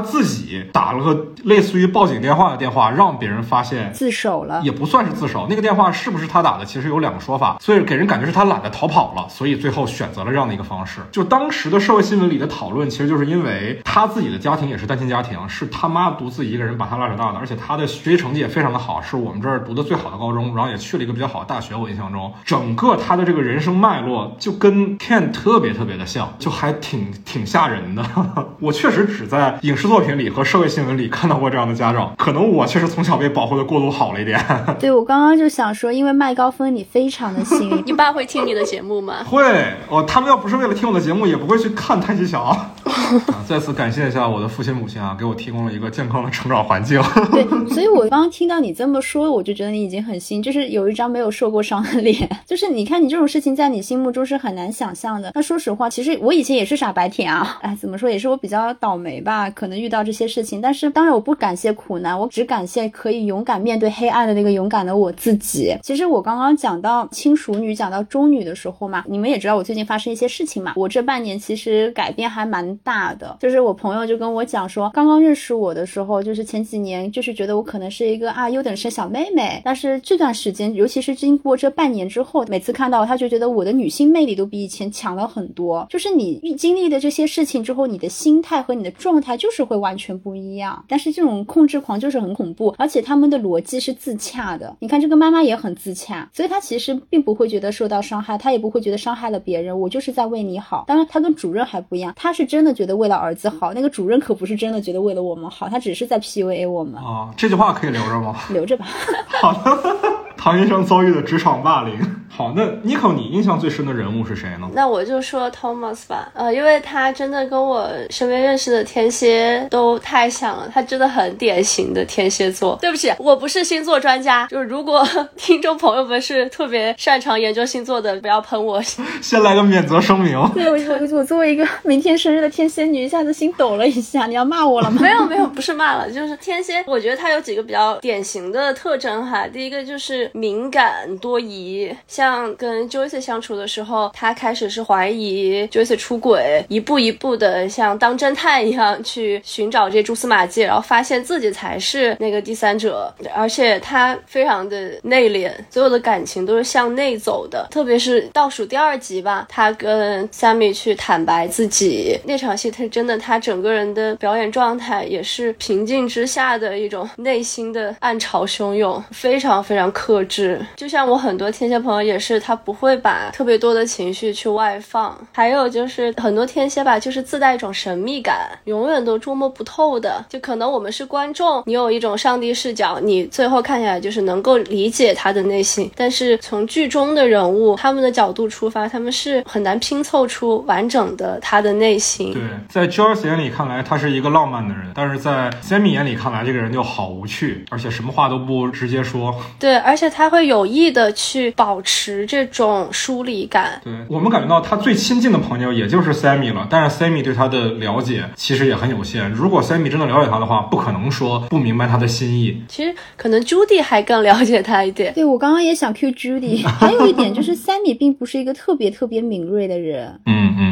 [0.00, 5.46] 自己打了个类似于报警电话的电话，让别人发现自首了，也不算是自首。
[5.48, 11.00] 那个电话是不是他打的，其实有两个说法，所以给人感觉是他懒得逃跑了，所以最后选择了这样的一个方式。
[11.10, 21.74] 就当时的社会新闻里的讨论，其实就是因为他自己的家庭也是单亲家庭，是他妈独自一个人把他拉扯大的，而且他的学习成绩也非常的好，是我们这儿读的最好的高中，然后也去了一个比较好的大学。
[21.74, 28.04] 我印象中，整个他的这个人生脉络就跟 Ken 特别特别的像，就还挺挺吓人的。
[28.60, 34.40] 我确实只在影视作品里和社会新闻里看到过这样的家长，可能我确实从小被保护的过度好了一点。
[34.78, 39.24] 对我刚刚就想说，因为麦高芬你非常的幸运，你爸会听你的节目吗？
[39.24, 39.42] 会
[39.88, 42.56] 哦，他们要不是为了听我的节目，也不会去看太极桥。
[42.90, 47.00] 啊，再次感谢一下我的父亲母亲啊，给我提供了一个健康的成长环境。
[47.32, 52.28] 对，所以我刚刚听到你这么说，我就觉得你已经很幸，就是有一张没有受过伤的脸。
[52.46, 55.32] 就是你看，你这种事情在你心目中是很难想象的。
[55.34, 60.60] 那说实话，其实我以前也是傻白甜啊，哎，怎么说也是我比较倒霉吧，可能遇到这些事情。
[60.60, 65.74] 但是当然我不感谢苦难，我只感谢可以勇敢面对黑暗的那个勇敢的我自己。
[65.82, 73.36] 其实我刚刚讲到亲熟女，讲到中女的时候嘛，你们也知道我最近发生一些事情嘛，我这半年其实改变还蛮大的。
[73.40, 79.60] 就是我朋友就跟我讲说，刚刚认识我的时候，就是前几年，就是觉得我可能是一个啊优等生小妹妹。
[79.64, 85.86] 但是这段时间，尤其是经过这半年之后，每次看到他就觉得我的女性魅力都比以前强了很多。
[85.90, 90.84] 就是你经历的这些事情之后，你的心态和你的状态就是会完全不一样。
[90.88, 94.76] 但是这种控制狂就是很恐怖，而且他们的逻辑是自洽的。
[94.80, 99.78] 你看这个妈妈也很自洽，所以她其实并不会觉得受到伤害，她也不会觉得伤害了别人。
[99.78, 100.84] 我就是在为你好。
[100.86, 103.72] 当然，她跟主任还不一样，她是真的觉得为了儿子好。
[103.72, 106.94] 那个主任可不是真的觉得为了我们好，他只是在 PUA 我们。
[107.02, 108.36] 啊，这句话可以留着吗？
[108.50, 108.86] 留着吧。
[109.40, 112.00] 好的，唐医生遭遇的职场霸凌。
[112.32, 114.70] 好，那 Nico，你印象最深的人物是谁呢？
[114.72, 122.78] 那我就说 Thomas 吧，呃，因为他真的跟我身边认识的天蝎都太像了，他真的很典型的天蝎座。
[122.80, 128.80] 对不起，我不是星座专家，就是如果听众朋友们是特别擅长研究星座的，不要喷我。
[129.20, 130.32] 先来个免责声明。
[130.54, 134.26] 对，我我我作为一个明天生日的天蝎女，一下子心抖了一下。
[134.26, 134.98] 你要骂我了吗？
[135.02, 139.46] 没有没有，不是骂了，就是天蝎，我觉得他有几个比较典型的特征哈。
[139.46, 153.12] 第一个就是敏感多疑，像跟 Joyce 相处的时候，他开始是怀疑 Joyce 出轨，一步一步的像当侦探一样去寻找这蛛丝马迹，然后发现自己才是那个第三者。
[153.34, 157.66] 而且他非常的内敛，所有的感情都是向内走的。
[157.70, 170.60] 特别是倒数第二集吧，他跟 Sammy 去坦白自己那场戏，他真的他整个人的表演状态也是平静之下的一种内心的暗潮汹涌，非常非常克制。
[170.76, 175.16] 就像我很多天蝎朋友也是，他不会把特别多的情绪去外放。
[175.32, 180.24] 还有就是很多天蝎吧，就是自带一种神秘感，永远都捉摸不透的。
[180.28, 185.90] 就可能我们是观众，你有一种上帝视角，你最后看起来就是能够理解他的内心。
[185.96, 192.32] 但是从剧中的人物他们的角度出发，他们是很难拼凑出完整的他的内心。
[192.32, 199.34] 对，在 Joyce 眼里看来，他是一个浪漫的人，但是在 Sammy 眼里看来，这个人就好无趣，而且什么话都不直接说。
[199.58, 203.80] 对，而且他会有意的去保持这种疏离感。
[203.84, 209.30] 对我们感觉到他最亲近的朋友也就是 Sammy 了，但是 Sammy 对他的了解其实也很有限。
[209.30, 212.62] 如果 Sammy 真的了解他的话，不可能说不明白他的心意。
[212.68, 215.14] 其实可能 Judy 还更了解他一点。
[215.14, 220.20] 对我刚刚也想 Q Judy，还有一点就是 Sammy 并不是一个特别特别敏锐的人。
[220.26, 220.69] 嗯嗯嗯。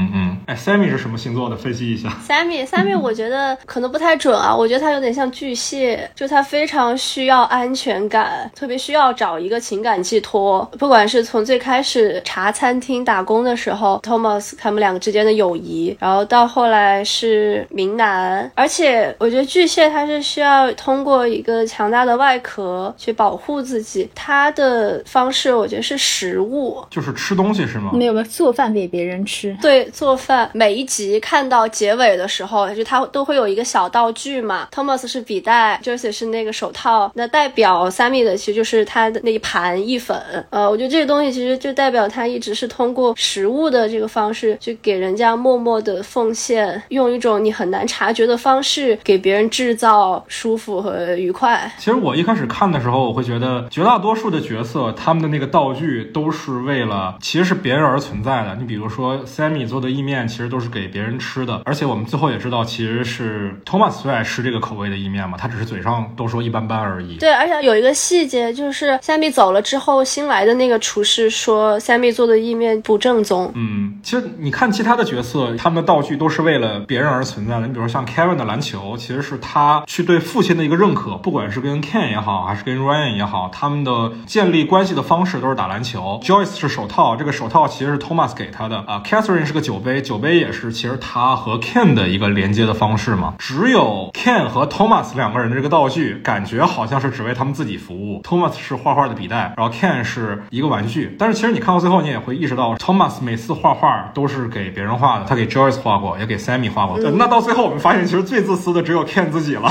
[0.49, 1.55] 哎，Sammy 是什么星座的？
[1.55, 2.09] 分析一下。
[2.27, 4.57] Sammy，Sammy， 我觉得可能不太准啊。
[4.57, 10.65] 我觉得他有点像巨蟹，就他非常需要安全感，特别需要找一个情感寄托。
[10.79, 24.09] 不管是从最开始茶餐厅打工的时候，Thomas 他们两个之间的友谊，然后到后来是明男，而且我觉得巨蟹他是需要通过一个强大的外壳去保护自己。
[24.15, 27.91] 他的方式，我觉得是食物，就是吃东西是吗？
[27.93, 29.55] 没有没有，做饭给别人吃。
[29.61, 30.38] 对，做饭。
[30.53, 34.68] 每一集看到结尾的时候，就他都会有一个小道具嘛。
[34.72, 40.16] Thomas 是笔袋，Jersey 是那个手套，那代表 Sammy 的其实就是他的那一盘意粉。
[40.51, 51.70] 呃，我觉得这个东西其实就代表他一直是通过食物的这个方式去给人家默默的奉献，用一种你很难察觉的方式给别人制造舒服和愉快。
[51.79, 58.55] 其实我一开始看的时候，我会觉得绝大多数的角色他们的那个道具都是为了其实是别人而存在的。
[58.57, 61.62] 你比如说 Sammy 做的意面，其实都是给别人吃的。
[61.64, 67.17] 而且我们最后也知道，其实是 Thomas 最爱吃这个口味的意面嘛，他只是嘴上都说一般般而已。
[67.17, 73.51] 对，而且有一个细节就是 Sammy 走了之后，新来的那个厨师说 Sammy 做的意面不正宗。
[73.55, 77.67] 嗯，其实你看其他的角色，他们的道具都是为了别人而存在的。
[77.67, 86.21] 你比如说像 Kevin 的篮球，其实是他去对父亲的一个认可，不管是跟 Ken 也好，还是跟 Ryan 也好，他们的建立关系的方式都是打篮球。
[86.23, 89.03] Joyce 是手套，这个手套其实是 Thomas 给他的啊。
[89.05, 93.35] Catherine 是个酒杯，酒杯也是其实他和 Ken 的一个连接的方式嘛。
[93.38, 98.20] 只有 Ken 和 Thomas 两个人的这个道具，感觉好像是只为他们自己服务。
[98.22, 101.16] Thomas 是画画的笔袋，然后 Ken 是一个玩具。
[101.18, 106.98] 但是其实你看到最后，你也会意识到，Thomas 每次画画都是给别人画的，他给 Joyce 画过，也给 Sammy 画过。
[106.98, 109.68] 那到最后，我们发现其实最自私的只有 Ken 自己了。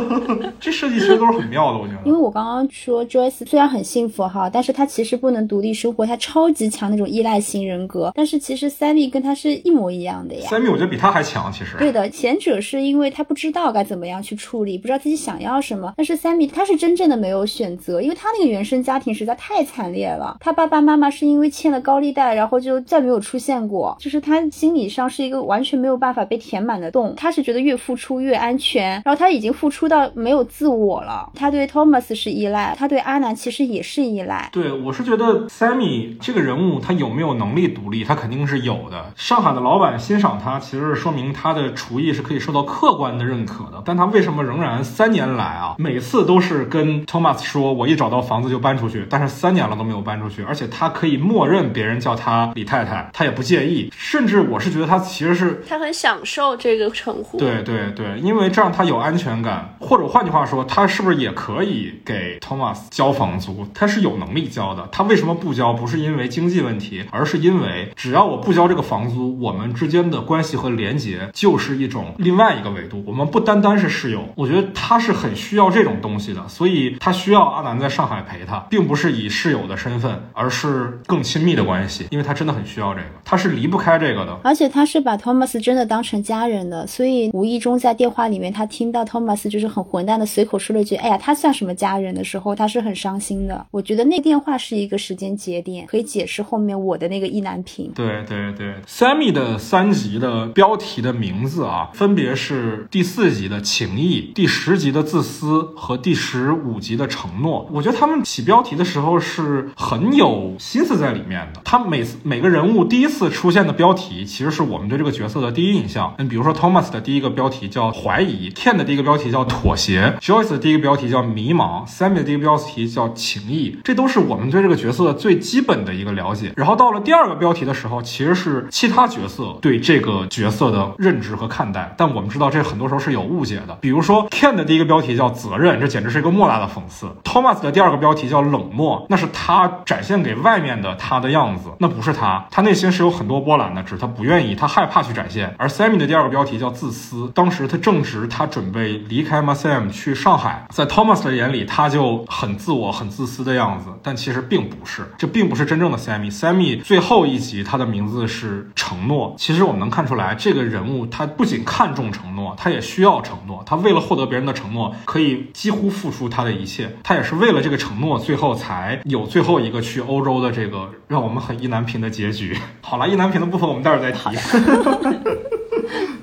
[0.60, 2.00] 这设计其实都是很妙的，我觉得。
[2.04, 8.12] 因为我刚刚说 Joyce 虽然很幸福哈，但是她其实不能独立生活，她超级强那种依赖型人格。
[8.14, 10.48] 但是其实 Sammy 跟她是一模一样的呀。
[10.50, 11.76] Sammy 我觉得比他还强，其实。
[11.76, 15.94] 对的，前者是因为他不知道该怎么样去处理，不知道自己想要什么。
[15.96, 20.36] 但是 Sammy 他是真正的没有选择，因为他那个原生家庭实在太惨烈了。
[20.40, 27.14] 他爸爸妈妈是因为欠了高利贷，然后就再没有出现过，就是他心理上是一个完全没有办法被填满的洞。
[27.16, 31.30] 他是觉得越付出越安全，然后他已经付出到没有自我了。
[31.36, 34.48] 他对 Thomas 是依赖，他对阿南其实也是依赖。
[34.52, 39.12] 对，我是觉得 Sammy 这个人物他有没有能力独立，他肯定是有的。
[39.14, 43.80] 上海的的老板欣赏他，其实是说明他的厨艺是可以受到客观的认可的。
[43.84, 53.92] 但他为什么仍然三年来啊，每次都是跟 Thomas 说，我一找到房子就搬出去，但是三年了都没有搬出去，而且他可以默认别人叫他李太太，他也不介意。
[53.96, 57.38] 甚至我是觉得他其实是他很享受这个称呼。
[57.38, 63.64] 对对对，因为这样他有安全感，或者换句话说，他是不是也可以给 Thomas 交房租？
[63.72, 64.88] 他是有能力交的。
[64.90, 65.72] 他为什么不交？
[65.72, 73.02] 不是因为经济问题，而是因为只要我不交这个房租，我们之间的关系和连结就是一种另外一个维度。
[73.06, 84.38] 我们不单单是室友，我觉得他是很需要这种东西的，所以他需要阿南在上海陪他，并不是以室友的身份，而是更亲密的关系，因为他真的很需要这个，他是离不开这个的。
[84.44, 93.64] 而且他是把 Thomas 真的当成家人的，所以无意中在电话里面，他听到 Thomas 就是很混蛋的随口说了一句：“哎呀，他算什么家人？”的时候，他是很伤心的。
[93.70, 97.88] 我觉得那电话是一个时间节点，可以解释后面我的那个意难平。
[97.94, 107.66] 对对对，Sammy 的呃三集的标题的名字啊，分别是第四集的情谊、第十集的自私和第十五集的承诺。
[107.72, 111.60] 我觉得他们起标题的时候是很有心思在里面的。
[111.64, 116.14] 他每次每个人物第一次出现的标题，其实是我们对这个角色的第一印象。
[116.18, 123.78] 嗯，比如说 Thomas 的第一个标题叫怀疑，Ken 的第一个标题叫妥协，Joyce 的第一个标题叫迷茫，Sammy 的第一个标题叫情谊。
[123.82, 126.52] 这都是我们对这个角色最基本的一个了解。
[126.56, 131.94] 然后到了第二个标题的时候，其实是其他角色色对这个角色的认知和看待。
[131.96, 133.78] 但我们知道这很多时候是有误解的。
[133.80, 137.08] 比如说 Ken 的第一个标题叫责任，这简直是一个莫大的讽刺。
[137.22, 145.54] Thomas 的第二个标题叫冷漠，那是他展现给外面的他的样子，那不是他，他内心是有很多波澜的，只是他不愿意，他害怕去展现。
[145.56, 156.34] 而 Sammy 的第二个标题叫自私，当时他正值他准备离开 Masam 去上海，在 Thomas 的眼里，他就很自我、很自私的样子，但其实并不是，这并不是真正的 Sammy。
[156.34, 172.56] Sammy 最后一集他的名字是承诺，其实我们能看出来，这个人物他不仅看重承诺，他也需要承诺，他为了获得别人的承诺，可以几乎付出他的一切，他也是为了这个承诺，最后才有最后一个去欧洲的这个让我们很意难平的结局。
[172.80, 174.30] 好了，意难平的部分我们待会儿再提。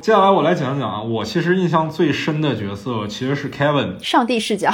[0.07, 4.71] 接下来我来讲讲啊，我其实印象最深的角色其实是 Kevin，上帝视角，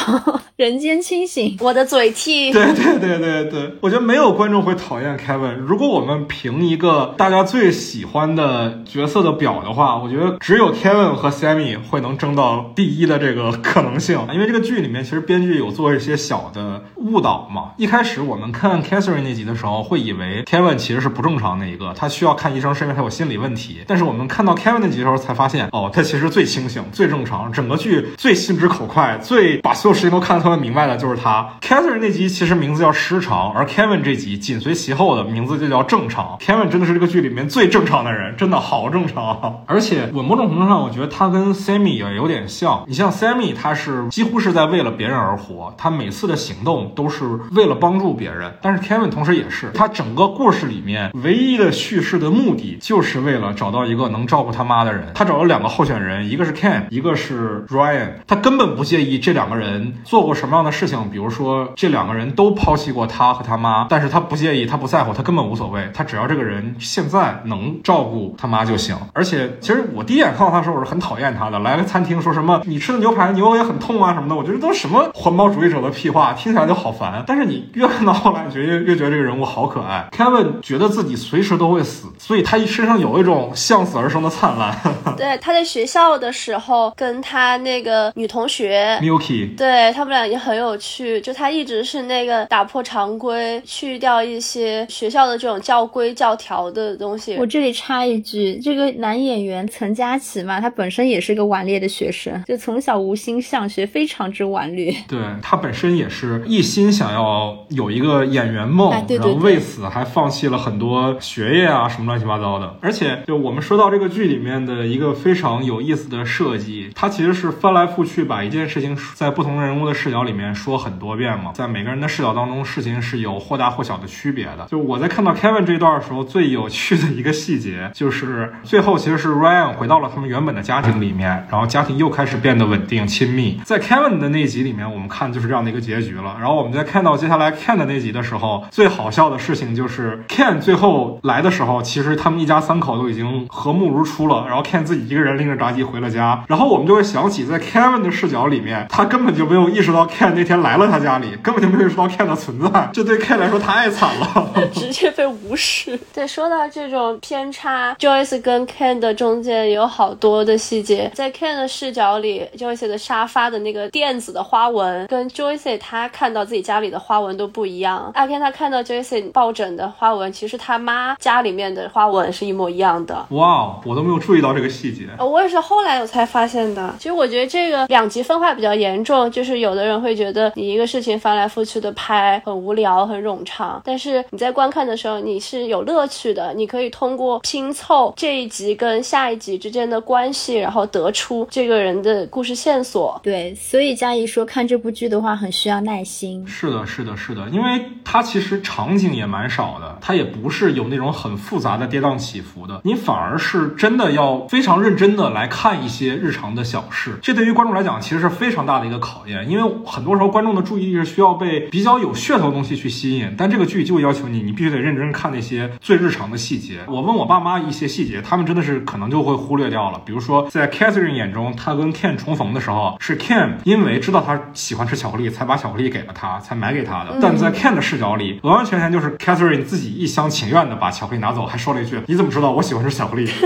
[0.57, 2.53] 人间清醒，我的嘴替。
[2.53, 5.55] 对对对对对，我觉得没有观众会讨厌 Kevin。
[5.55, 14.19] 如果我们评一个大家最喜欢的角色的表的话，我觉得只有 Kevin 和 Sammy 会能争到第一的这个可能性。
[14.31, 17.71] 因为这个剧里面其实编剧有做一些小的误导嘛。
[17.77, 23.79] 一开始我们看 Catherine 那集的时候，会以为 Kevin 其实是不正常那一个，他需要看医生是因为他有心理问题。
[23.87, 31.47] 但是我们看到 Kevin 那集的时候，才发现哦，他其实最清醒、最正常，整个剧最心直口快、最把所有事情都看得特别明白的就是他。
[31.61, 36.37] Catherine 那集其实名字叫失常，而 Kevin 这集紧随其后的名字就叫正常。
[36.39, 39.63] Kevin 真的是这个剧里面最正常的人，真的好正常。
[39.65, 42.83] 而且我某种程度上，我觉得他跟 Sammy 也有点像。
[42.87, 48.53] 你像 Sammy，他是几乎是在为了别人而活，他每次的行动都是为了帮助别人。
[48.61, 55.02] 但是 Kevin 同时也是，他整个故事里面唯一的叙事的目的，就是为了找到一个能照顾他妈的人。
[55.13, 58.09] 他找了两个候选人，一个是 Ken，一个是 Ryan。
[58.27, 68.95] 他根本不介意这两个人做过什么样的事情，比如说这两个人都抛弃过他和他妈，但是他不介意，他不在乎，他根本无所谓，他只要这个人现在能照顾他妈就行。
[69.13, 71.59] 而且，其实我第一眼看到他的时候，我是很讨厌他的。
[71.59, 77.23] 来个餐厅说什么你吃的牛排牛也很痛啊什么的，我觉得都是什么环保主义者的屁话，听起来就好烦。
[77.25, 80.07] 但是你越看到后来，你觉得越觉得这个人物好可爱。
[80.11, 84.75] Kevin 觉得自己随时都会死，所以他身上有一种向死而生的灿烂。
[85.17, 91.21] 对，他在学校的时候跟他那个女同学 Milky，对他们俩也很有趣。
[91.21, 97.35] 就他一直是那个打破常规，去掉一些学校的这种教规教条的东西。
[97.37, 104.93] 我这里插一句，这个男演员岑佳琪嘛，他本身也是个顽劣的学生，就从小无心向学，非常之顽劣。
[105.07, 112.75] 对他本身也是一心想要有一个演员梦，哎对对然后为此还放弃了很多学业啊什么乱七八糟的。
[112.81, 124.67] 而且就我们说到这个剧里面的一个非常有意思的设计，它其实是翻来覆去把一件事情在不同人物的视角里面说很多遍嘛，在每个人的视角当中，事情是有或大或小的区别的。
[124.69, 133.59] 就我在看到 Kevin 这一段的时候，最有趣的一个细节就是最后其实是 Ryan 回到了他们原本的家庭里面，然后家庭又开始变得稳定亲密。
[133.63, 136.35] 在 Kevin 的那集里面，我们看就是这样的一个结局了。
[136.39, 144.45] 然后我们在看到接下来 Ken 的那集的时候，最好笑的事情就是 Ken 最后来的时候，其实他们一家三口都已经和睦如初了。
[144.47, 155.99] 然后 Ken 自己一个人拎着炸鸡回了家，然后我们就会想起在 Kevin 的视角里面，他根本就没有意识到 Ken 那天来了他家里，根本就没有意识到 Ken 的存在，这对 Ken 来说太惨了， 直接被无视。
[156.11, 168.11] 对，说到这种偏差，Joyce 跟 Ken 的中间有好多的细节，在 Ken 的视角里，Joyce 的沙发的那个垫子的花纹跟 Joyce 他看到自己家里的花纹都不一样。
[168.15, 173.27] 阿 Ken 他看到 Joyce 抱枕的花纹，其实他妈家里面的花纹是一模一样的。
[173.29, 175.07] 哇，我都没有注意到这个细节。
[175.19, 176.95] 我也是后来我才发现的。
[176.97, 193.19] 其实我觉得这个两极分化比较严重，就是有的人会觉得你一个事情翻来覆去的拍很无聊、很冗长，但是你在观看的时候你是有乐趣的，你可以通过拼凑这一集跟下一集之间的关系，然后得出这个人的故事线索。
[193.23, 196.45] 对，所以佳怡说看这部剧的话很需要耐心。
[196.47, 207.17] 是的，是的，是的，因为它其实场景也蛮少的，它也不是有那种很复杂的跌宕起伏的，你反而是真的要非常认真的来看一些日常的小事。
[207.23, 216.81] 这对于观众来讲其实是非常大的一个考验，因为很多时候观众的注意力是需要被比较有噱头的东西去吸引，但这个剧就要求你，你必须得认真看那些最日常的细节。
[216.85, 219.99] 我问我爸妈一些细节，他们真的是可能就会忽略掉了。
[220.05, 227.17] 比如说，在 Catherine 眼中，他跟 Ken 重逢的时候，是 Ken 因为知道他喜欢吃巧克力，才把巧克力给了他，才买给他的。
[227.19, 233.27] 但在 Ken 的视角里，完完全全就是 Catherine 自己一厢情愿的把巧克力拿走，还说了一句：“你怎么知道我喜欢吃巧克力？”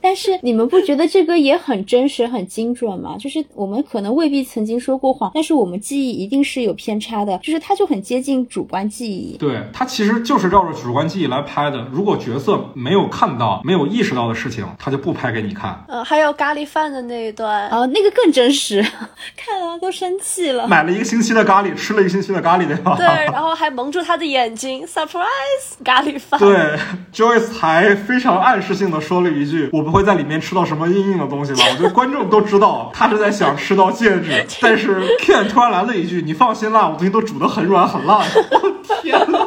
[0.00, 3.16] 但是你们不觉得这个也很真实、很精准吗？
[3.18, 9.36] 就是我们可能未必曾经说过谎，但是我们记忆一定是有偏差的，就是它就很接近主观记忆。
[9.36, 11.86] 对，它其实就是绕着主观记忆来拍的。
[11.90, 15.84] 如果角色没有看到、没有意识到的事情，他就不拍给你看。
[15.88, 18.80] 呃，还有咖喱饭的那一段，哦，那个更真实，
[19.36, 20.66] 看了都生气了。
[20.68, 22.96] 买了一个星期的咖喱，吃了一个星期的咖喱，对吧？
[22.96, 26.38] 对，然后还蒙住他的眼睛，surprise 咖喱饭。
[26.38, 26.78] 对
[27.12, 38.18] ，Joyce 还非常暗示性的说了一句：“我不会在里面吃到什么硬硬的东西吧？” 我觉得观众都知道他是在想吃到 戒指，但是 Ken 突然来了一句：“你放心啦，我东西都煮得很软很烂。
[38.60, 38.70] ”我
[39.02, 39.38] 天呐！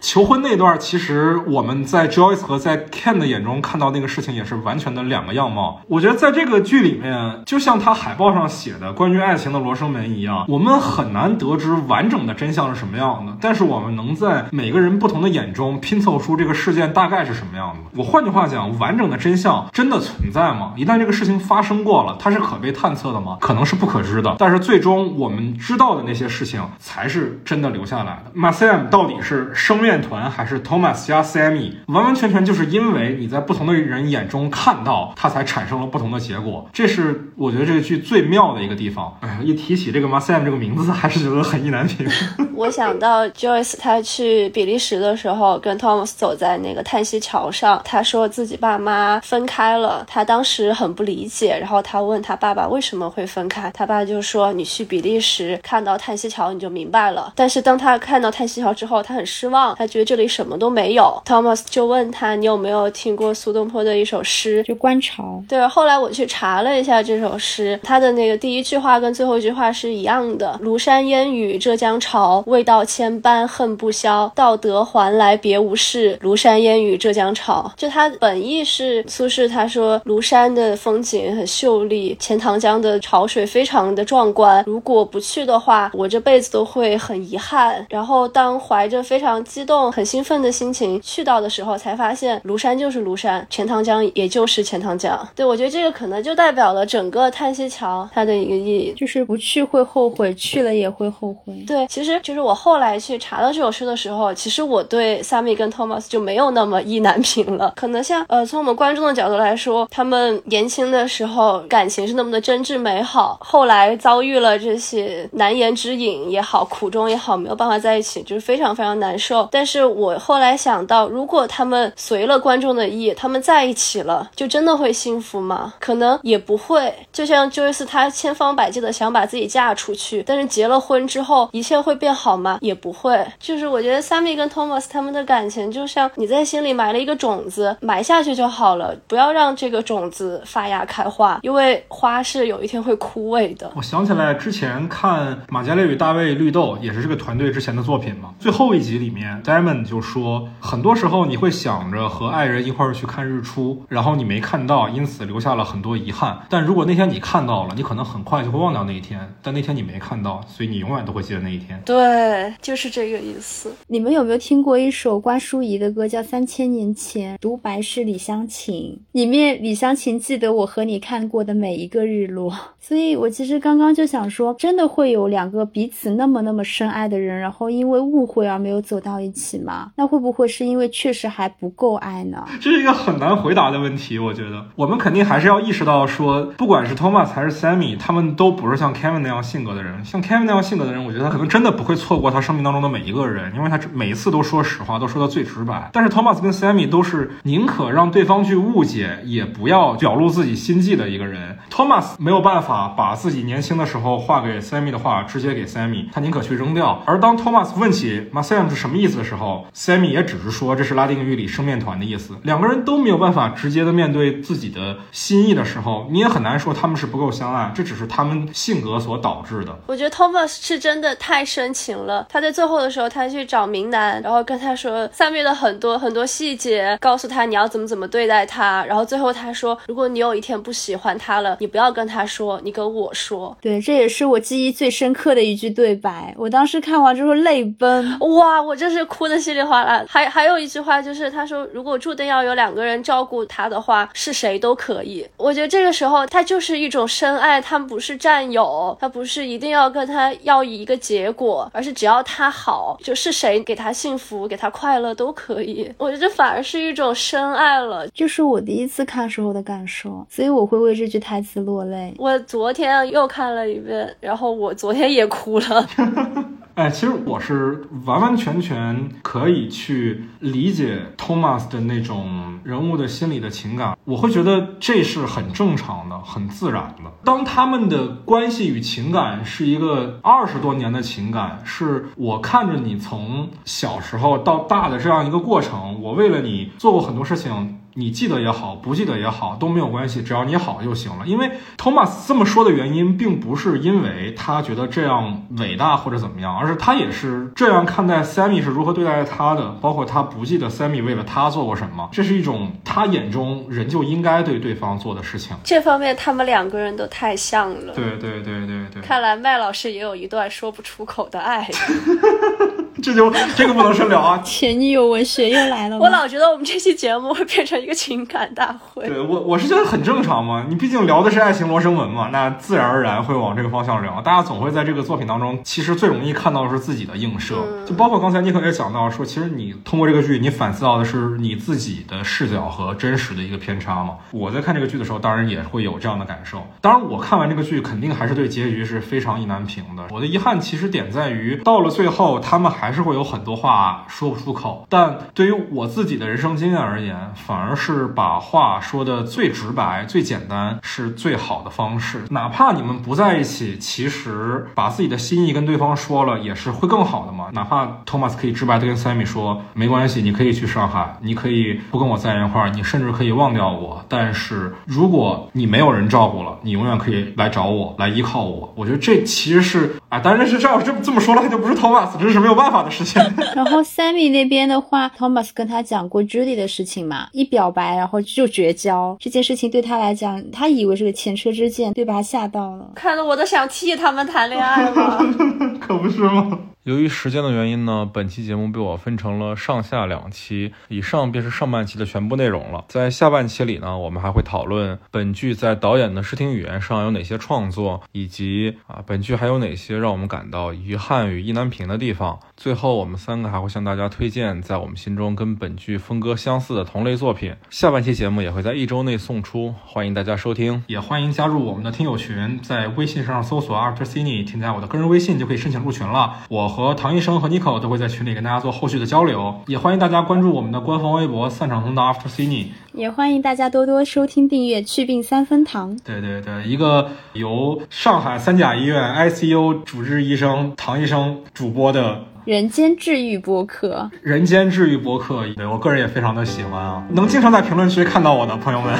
[0.00, 5.80] 求婚那段，其实我们在 Joyce 和在 Ken 的眼中看到那个事情也是完全的两个样貌。
[5.86, 17.80] 我觉得在这个剧里面，就像他海报上写的关于爱情的罗生门一样，我们很难得知完整的真相是什么样的，但是我们能在每个人不同的眼中拼凑出这个事件大概是什么样的。
[17.96, 20.74] 我换句话讲，完整的真相真的存在吗？
[20.76, 23.38] 一旦这个事情发生过了，它是可被探测的吗？
[23.40, 24.36] 可能是不可知的。
[24.38, 28.52] 但是最终我们知道的那些事情才是真的留下来的。
[28.52, 31.72] Sam 到底是生面团还是 Thomas 加 Sammy？
[31.86, 36.68] 完完全全就是因为你在不同的人眼中看到，它才产生了不同的结果。
[36.72, 39.16] 这是我觉得这个剧最妙的一个地方。
[39.20, 42.06] 哎呀，一提起这个 Sam 这个名字，还是觉得很意难平。
[42.54, 51.56] 我想到 Joyce 他去比利时的时候，跟 Thomas 走在那个叹息桥上，他说自己爸妈分开了，他当时很不理解。
[51.58, 61.22] 然后他问他爸爸为什么会分开，他爸就说：“你去比利时看到叹息桥，你就明白了。”但是当他看到叹息桥之后，他很失望，他觉得这里什么都没有。
[61.24, 64.62] Thomas 就问他：“你有没有听过苏东坡的一首诗？
[64.64, 74.30] 就观潮。”对，后来我去查了一下这首诗，他的那个第一句话跟最后一句话是一样的：“庐山烟雨浙江潮，未到千般恨不消。
[74.34, 84.64] 到得还来别无事，庐山烟雨浙江潮。”就他本意是苏轼他说庐山的风景很秀丽，钱塘江的潮水非常的壮观。
[84.66, 87.86] 如果不去的话，我这辈子都会很遗憾。
[87.90, 95.28] 然后当怀着非常激动、很兴奋的心情去到的时候，才发现庐山就是庐山，钱塘江也就是钱塘江。
[95.34, 101.52] 对我觉得这个可能就代表了整个叹息桥它的一个意义，就是不去会后悔，去了也会后悔。
[101.66, 107.72] 对，其实就是我后来去查到这首诗的时候，其实我对 Sammy 跟 Thomas 就没有那么意难平了。
[107.74, 119.48] 可能像呃，从我们观众的角度来来说，他们年轻的时候感情是那么的真挚美好，后来遭遇了这些难言之隐也好，苦衷也好，没有办法在一起，就是非常非常难受。
[119.50, 125.74] 但是我后来想到，如果他们随了观众的意，他们在一起了，就真的会幸福吗？
[125.80, 126.94] 可能也不会。
[127.12, 132.58] 就像 Joyce 她千方百计的想把自己嫁出去，但是结了婚之后，一切会变好吗？
[132.60, 133.26] 也不会。
[133.40, 143.72] 就是我觉得 Sammy 跟 Thomas 他们的感情，就像你在心里埋了一个种子，埋下去就好了，不要让这个种子发芽开花，因为花是有一天会枯萎的。
[143.74, 148.34] 我想起来之前看《马加列与大卫绿豆》，也是这个团队之前的作品嘛。
[148.38, 156.38] 最后一集里面，Diamond 就说，很多时候你会想着和爱人一块儿去看日出，然后你没看到，因此留下了很多遗憾。
[156.48, 159.20] 但如果那天你看到了，你可能很快就会忘掉那一天。
[159.42, 161.80] 但那天你没看到，所以你永远都会记得那一天。
[161.84, 163.72] 对，就是这个意思。
[163.86, 167.36] 你们有没有听过一首关淑怡的歌，叫《三千年前》？
[167.40, 172.52] 独白是李香琴，里面李湘琴记得我和你看过的每一个日落。
[172.82, 179.92] 所以我其实刚刚就想说，真的会有两个彼此那么那么深爱的人，然后因为误会而没有走到一起吗？
[179.94, 182.44] 那会不会是因为确实还不够爱呢？
[182.60, 184.18] 这是一个很难回答的问题。
[184.18, 190.04] 我觉得我们肯定还是要意识到，说不管是 Thomas 还是 Sammy，他们都不是像 Kevin 那样性格的人。
[190.04, 195.88] 像 Kevin 那样性格的人，我觉得他可能真的不会错过他生命当中的每一个人，因为他每一次都说实话，都说的最直白。
[195.92, 201.58] 但是 Thomas 跟 Sammy 都是宁可让对方去误解，也不要表露自己心迹的一个人。
[201.70, 207.02] Thomas 没有办法把自己年轻的时候画给 Sammy 的画直接给 Sammy，他宁可去扔掉。
[207.06, 212.34] 而当 Thomas 问起 Marcel 是什么意思的时候，Sammy 也只是说这是拉丁语里生面团的意思。
[212.42, 219.76] 两个人都没有办法直接的面对自己的心意的时候，你也很难说他们是不够相爱，这只是他们性格所导致的。
[219.86, 222.26] 我觉得 Thomas 是真的太深情了。
[222.30, 228.84] 他在最后的时候，他去找明南，然后跟他说 Sammy 的很多很多细节，告诉他你要怎么怎么对待他。
[228.92, 233.56] 然后最后他说，如果你有一天不喜欢他了，你不要跟他说，你跟我说。
[233.58, 236.34] 对，这也是我记忆最深刻的一句对白。
[236.36, 240.04] 我当时看完之后泪奔，哇，我真是哭的稀里哗啦。
[240.06, 245.26] 还还有一句话就是他说，如果注定要有两个人照顾他的话，是谁都可以。
[245.38, 255.90] 我觉得这个时候他就是一种深爱，他们不是占有，他不是一定要跟他要一个结果，而是只要他好，就是谁给他幸福、给他快乐都可以。
[255.96, 262.14] 我觉得这反而是一种深爱了，就是我第一次看时候的感受，所以我会为这句台词落泪。
[262.18, 265.86] 我昨天又看了一遍，然后我昨天也哭了。
[266.74, 277.10] 哎，其实我是完完全全可以去理解 Thomas 的那种人物的心理的情感，我会觉得这是很正常的、很自然的。
[277.24, 287.80] 当他们的关系与情感是一个二十多年的情感，是我看着你从小时候到大的这样一个过程，我为了你做过很多事情。
[287.94, 291.26] 你记得也好，不记得也好都没有关系，只要你好就行了。
[291.26, 305.56] 因为 Thomas 这么说的原因，并不是因为他觉得这样伟大或者怎么样，而是他也是这样看待 Sammy 是如何对待他的，包括他不记得 Sammy 为了他做过什么，这是一种他眼中人就应该对对方做的事情。
[305.62, 307.92] 这方面他们两个人都太像了。
[307.94, 309.02] 对对对对对。
[309.02, 311.68] 看来麦老师也有一段说不出口的爱。
[313.02, 314.38] 这就这个不能深聊啊！
[314.44, 315.98] 前女友文学又来了。
[315.98, 319.06] 我老觉得我们这期节目会变成一个情感大会。
[319.08, 320.66] 对我，我是觉得很正常嘛。
[320.68, 324.20] 你毕竟聊的是爱情罗生门嘛，那自然而然会往这个方向聊。
[324.20, 327.56] 大家总会在这个作品当中，其实最容易看到的是自己的映射。
[327.86, 334.16] 就包括刚才尼克也讲到说，其实你通过这个剧，你反思到的是你自己的视角和真实的一个偏差嘛。
[334.30, 336.66] 我在看这个剧的时候，当然也会有这样的感受。
[336.80, 340.04] 当然，我看完这个剧，肯定还是对结局是非常意难平的。
[340.10, 344.84] 我的遗憾其实点在于，到了最后，他们还还是会有很多话说不出口。
[344.88, 352.24] 但对于我自己的人生经验而言，反而是把话说的最直白、最简单是最好的方式。
[352.30, 357.50] 哪怕你们不在一起，其实把自己的心意跟对方说了，也是会更好的嘛。
[357.52, 364.04] 哪怕 Thomas 可以直白的跟 Sammy 说，没关系，你可以去上海，你可以不跟我在一块儿，你甚至可以忘掉我。
[364.08, 368.72] 但是如果你没有人照顾了，你永远可以来找我，来依靠我。
[368.74, 373.18] 我觉得这其实是啊，当然是这样这么这么说了，他就不是 Thomas，这是没有办法的事情。
[373.56, 382.20] 然后 Sammy 那边的话，Thomas 跟他讲过 Judy 的事情嘛，一表白然后就绝交，这件事情对他来讲，他以为是个前车之鉴，对吧？
[382.20, 385.18] 吓到了，看得我都想替他们谈恋爱了，
[385.80, 386.58] 可不是吗？
[386.84, 392.84] 由于时间的原因呢，本期节目被我分成了上下两期，以上便是上半期的全部内容了。
[392.88, 402.40] 在下半期里呢，我们还会讨论本剧在导演的视听语言上有哪些创作，以及啊本剧还有哪些让我们感到遗憾与意难平的地方。
[402.62, 407.52] 最后，我们三个还会向大家推荐在我们心中跟本剧风格相似的同类作品。
[407.70, 416.36] 下半期节目也会在一周内送出，欢迎大家收听，也欢迎加入我们的听友群，在微信上搜索 After Cine，添加我的个人微信就可以申请入群了。
[416.48, 416.68] 我。
[416.72, 425.94] 和唐医生和 Nico 都会在群里跟大家做后续的交流，也欢迎大家关注我们的官方微博“散场通道 After Cine”，也欢迎大家多多收听订阅“去病三分堂”。
[426.02, 434.10] 对对对，一个由上海三甲医院 ICU 主治医生唐医生主播的人间治愈播客。
[434.22, 438.92] 人间治愈播客，对我个人也非常的喜欢啊，能经常在评论区看到我的朋友们，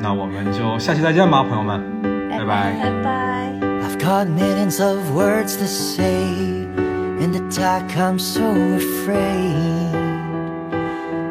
[0.00, 1.82] 那我们就下期再见吧，朋友们，
[2.30, 3.52] 拜拜，拜拜。
[3.82, 6.66] I've got millions of words to say,
[7.18, 8.44] In the dark, I'm so
[8.76, 9.92] afraid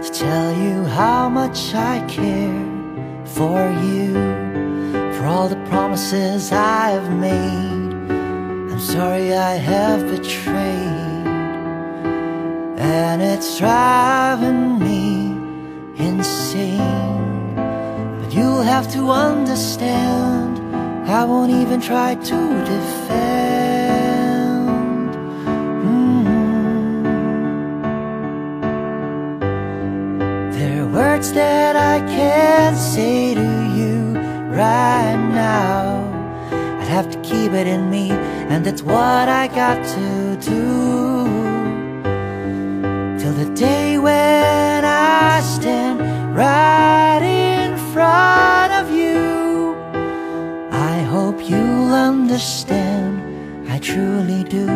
[0.01, 2.51] to tell you how much I care
[3.23, 4.13] for you,
[5.13, 7.84] for all the promises I've made.
[8.75, 11.25] I'm sorry I have betrayed,
[12.77, 15.31] and it's driving me
[15.95, 17.55] insane.
[18.19, 20.59] But you'll have to understand,
[21.09, 23.15] I won't even try to defend.
[25.87, 27.03] Mm.
[30.51, 33.41] There are words that I can't say to
[33.73, 34.19] you
[34.51, 36.11] right now.
[36.81, 38.11] I'd have to keep it in me,
[38.49, 41.25] and that's what I got to do.
[43.19, 45.99] Till the day when I stand
[46.35, 49.75] right in front of you.
[50.71, 54.67] I hope you'll understand, I truly do.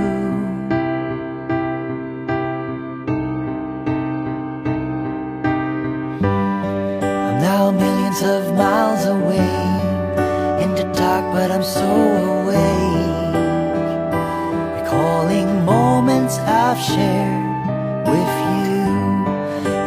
[7.70, 9.53] Millions of miles away
[10.63, 13.09] in the dark, but I'm so awake.
[16.30, 18.86] Moments I've shared with you,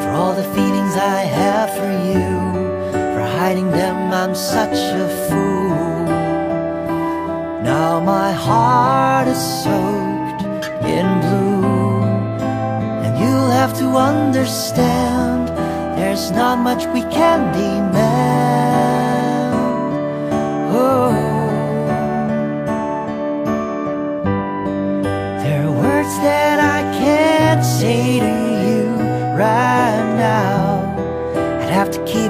[0.03, 6.07] for all the feelings I have for you, for hiding them, I'm such a fool.
[7.62, 12.03] Now my heart is soaked in blue,
[13.05, 15.49] and you'll have to understand
[15.99, 18.02] there's not much we can demand.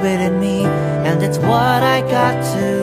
[0.03, 2.82] within me, and it's what I got to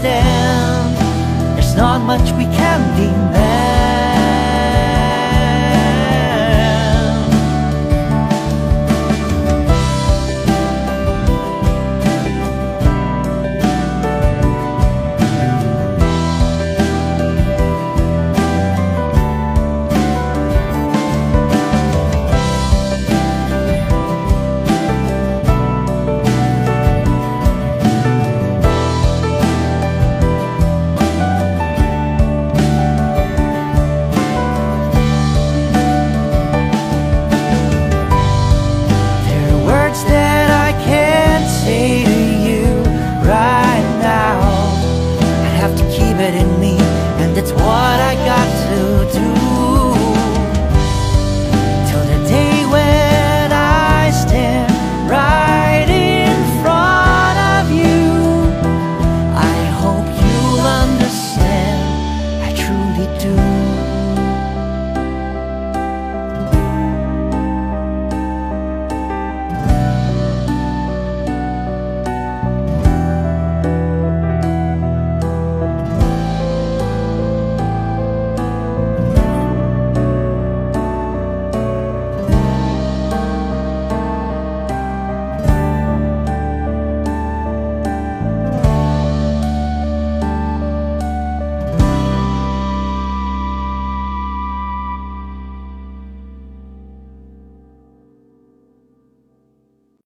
[0.00, 2.67] There's not much we can.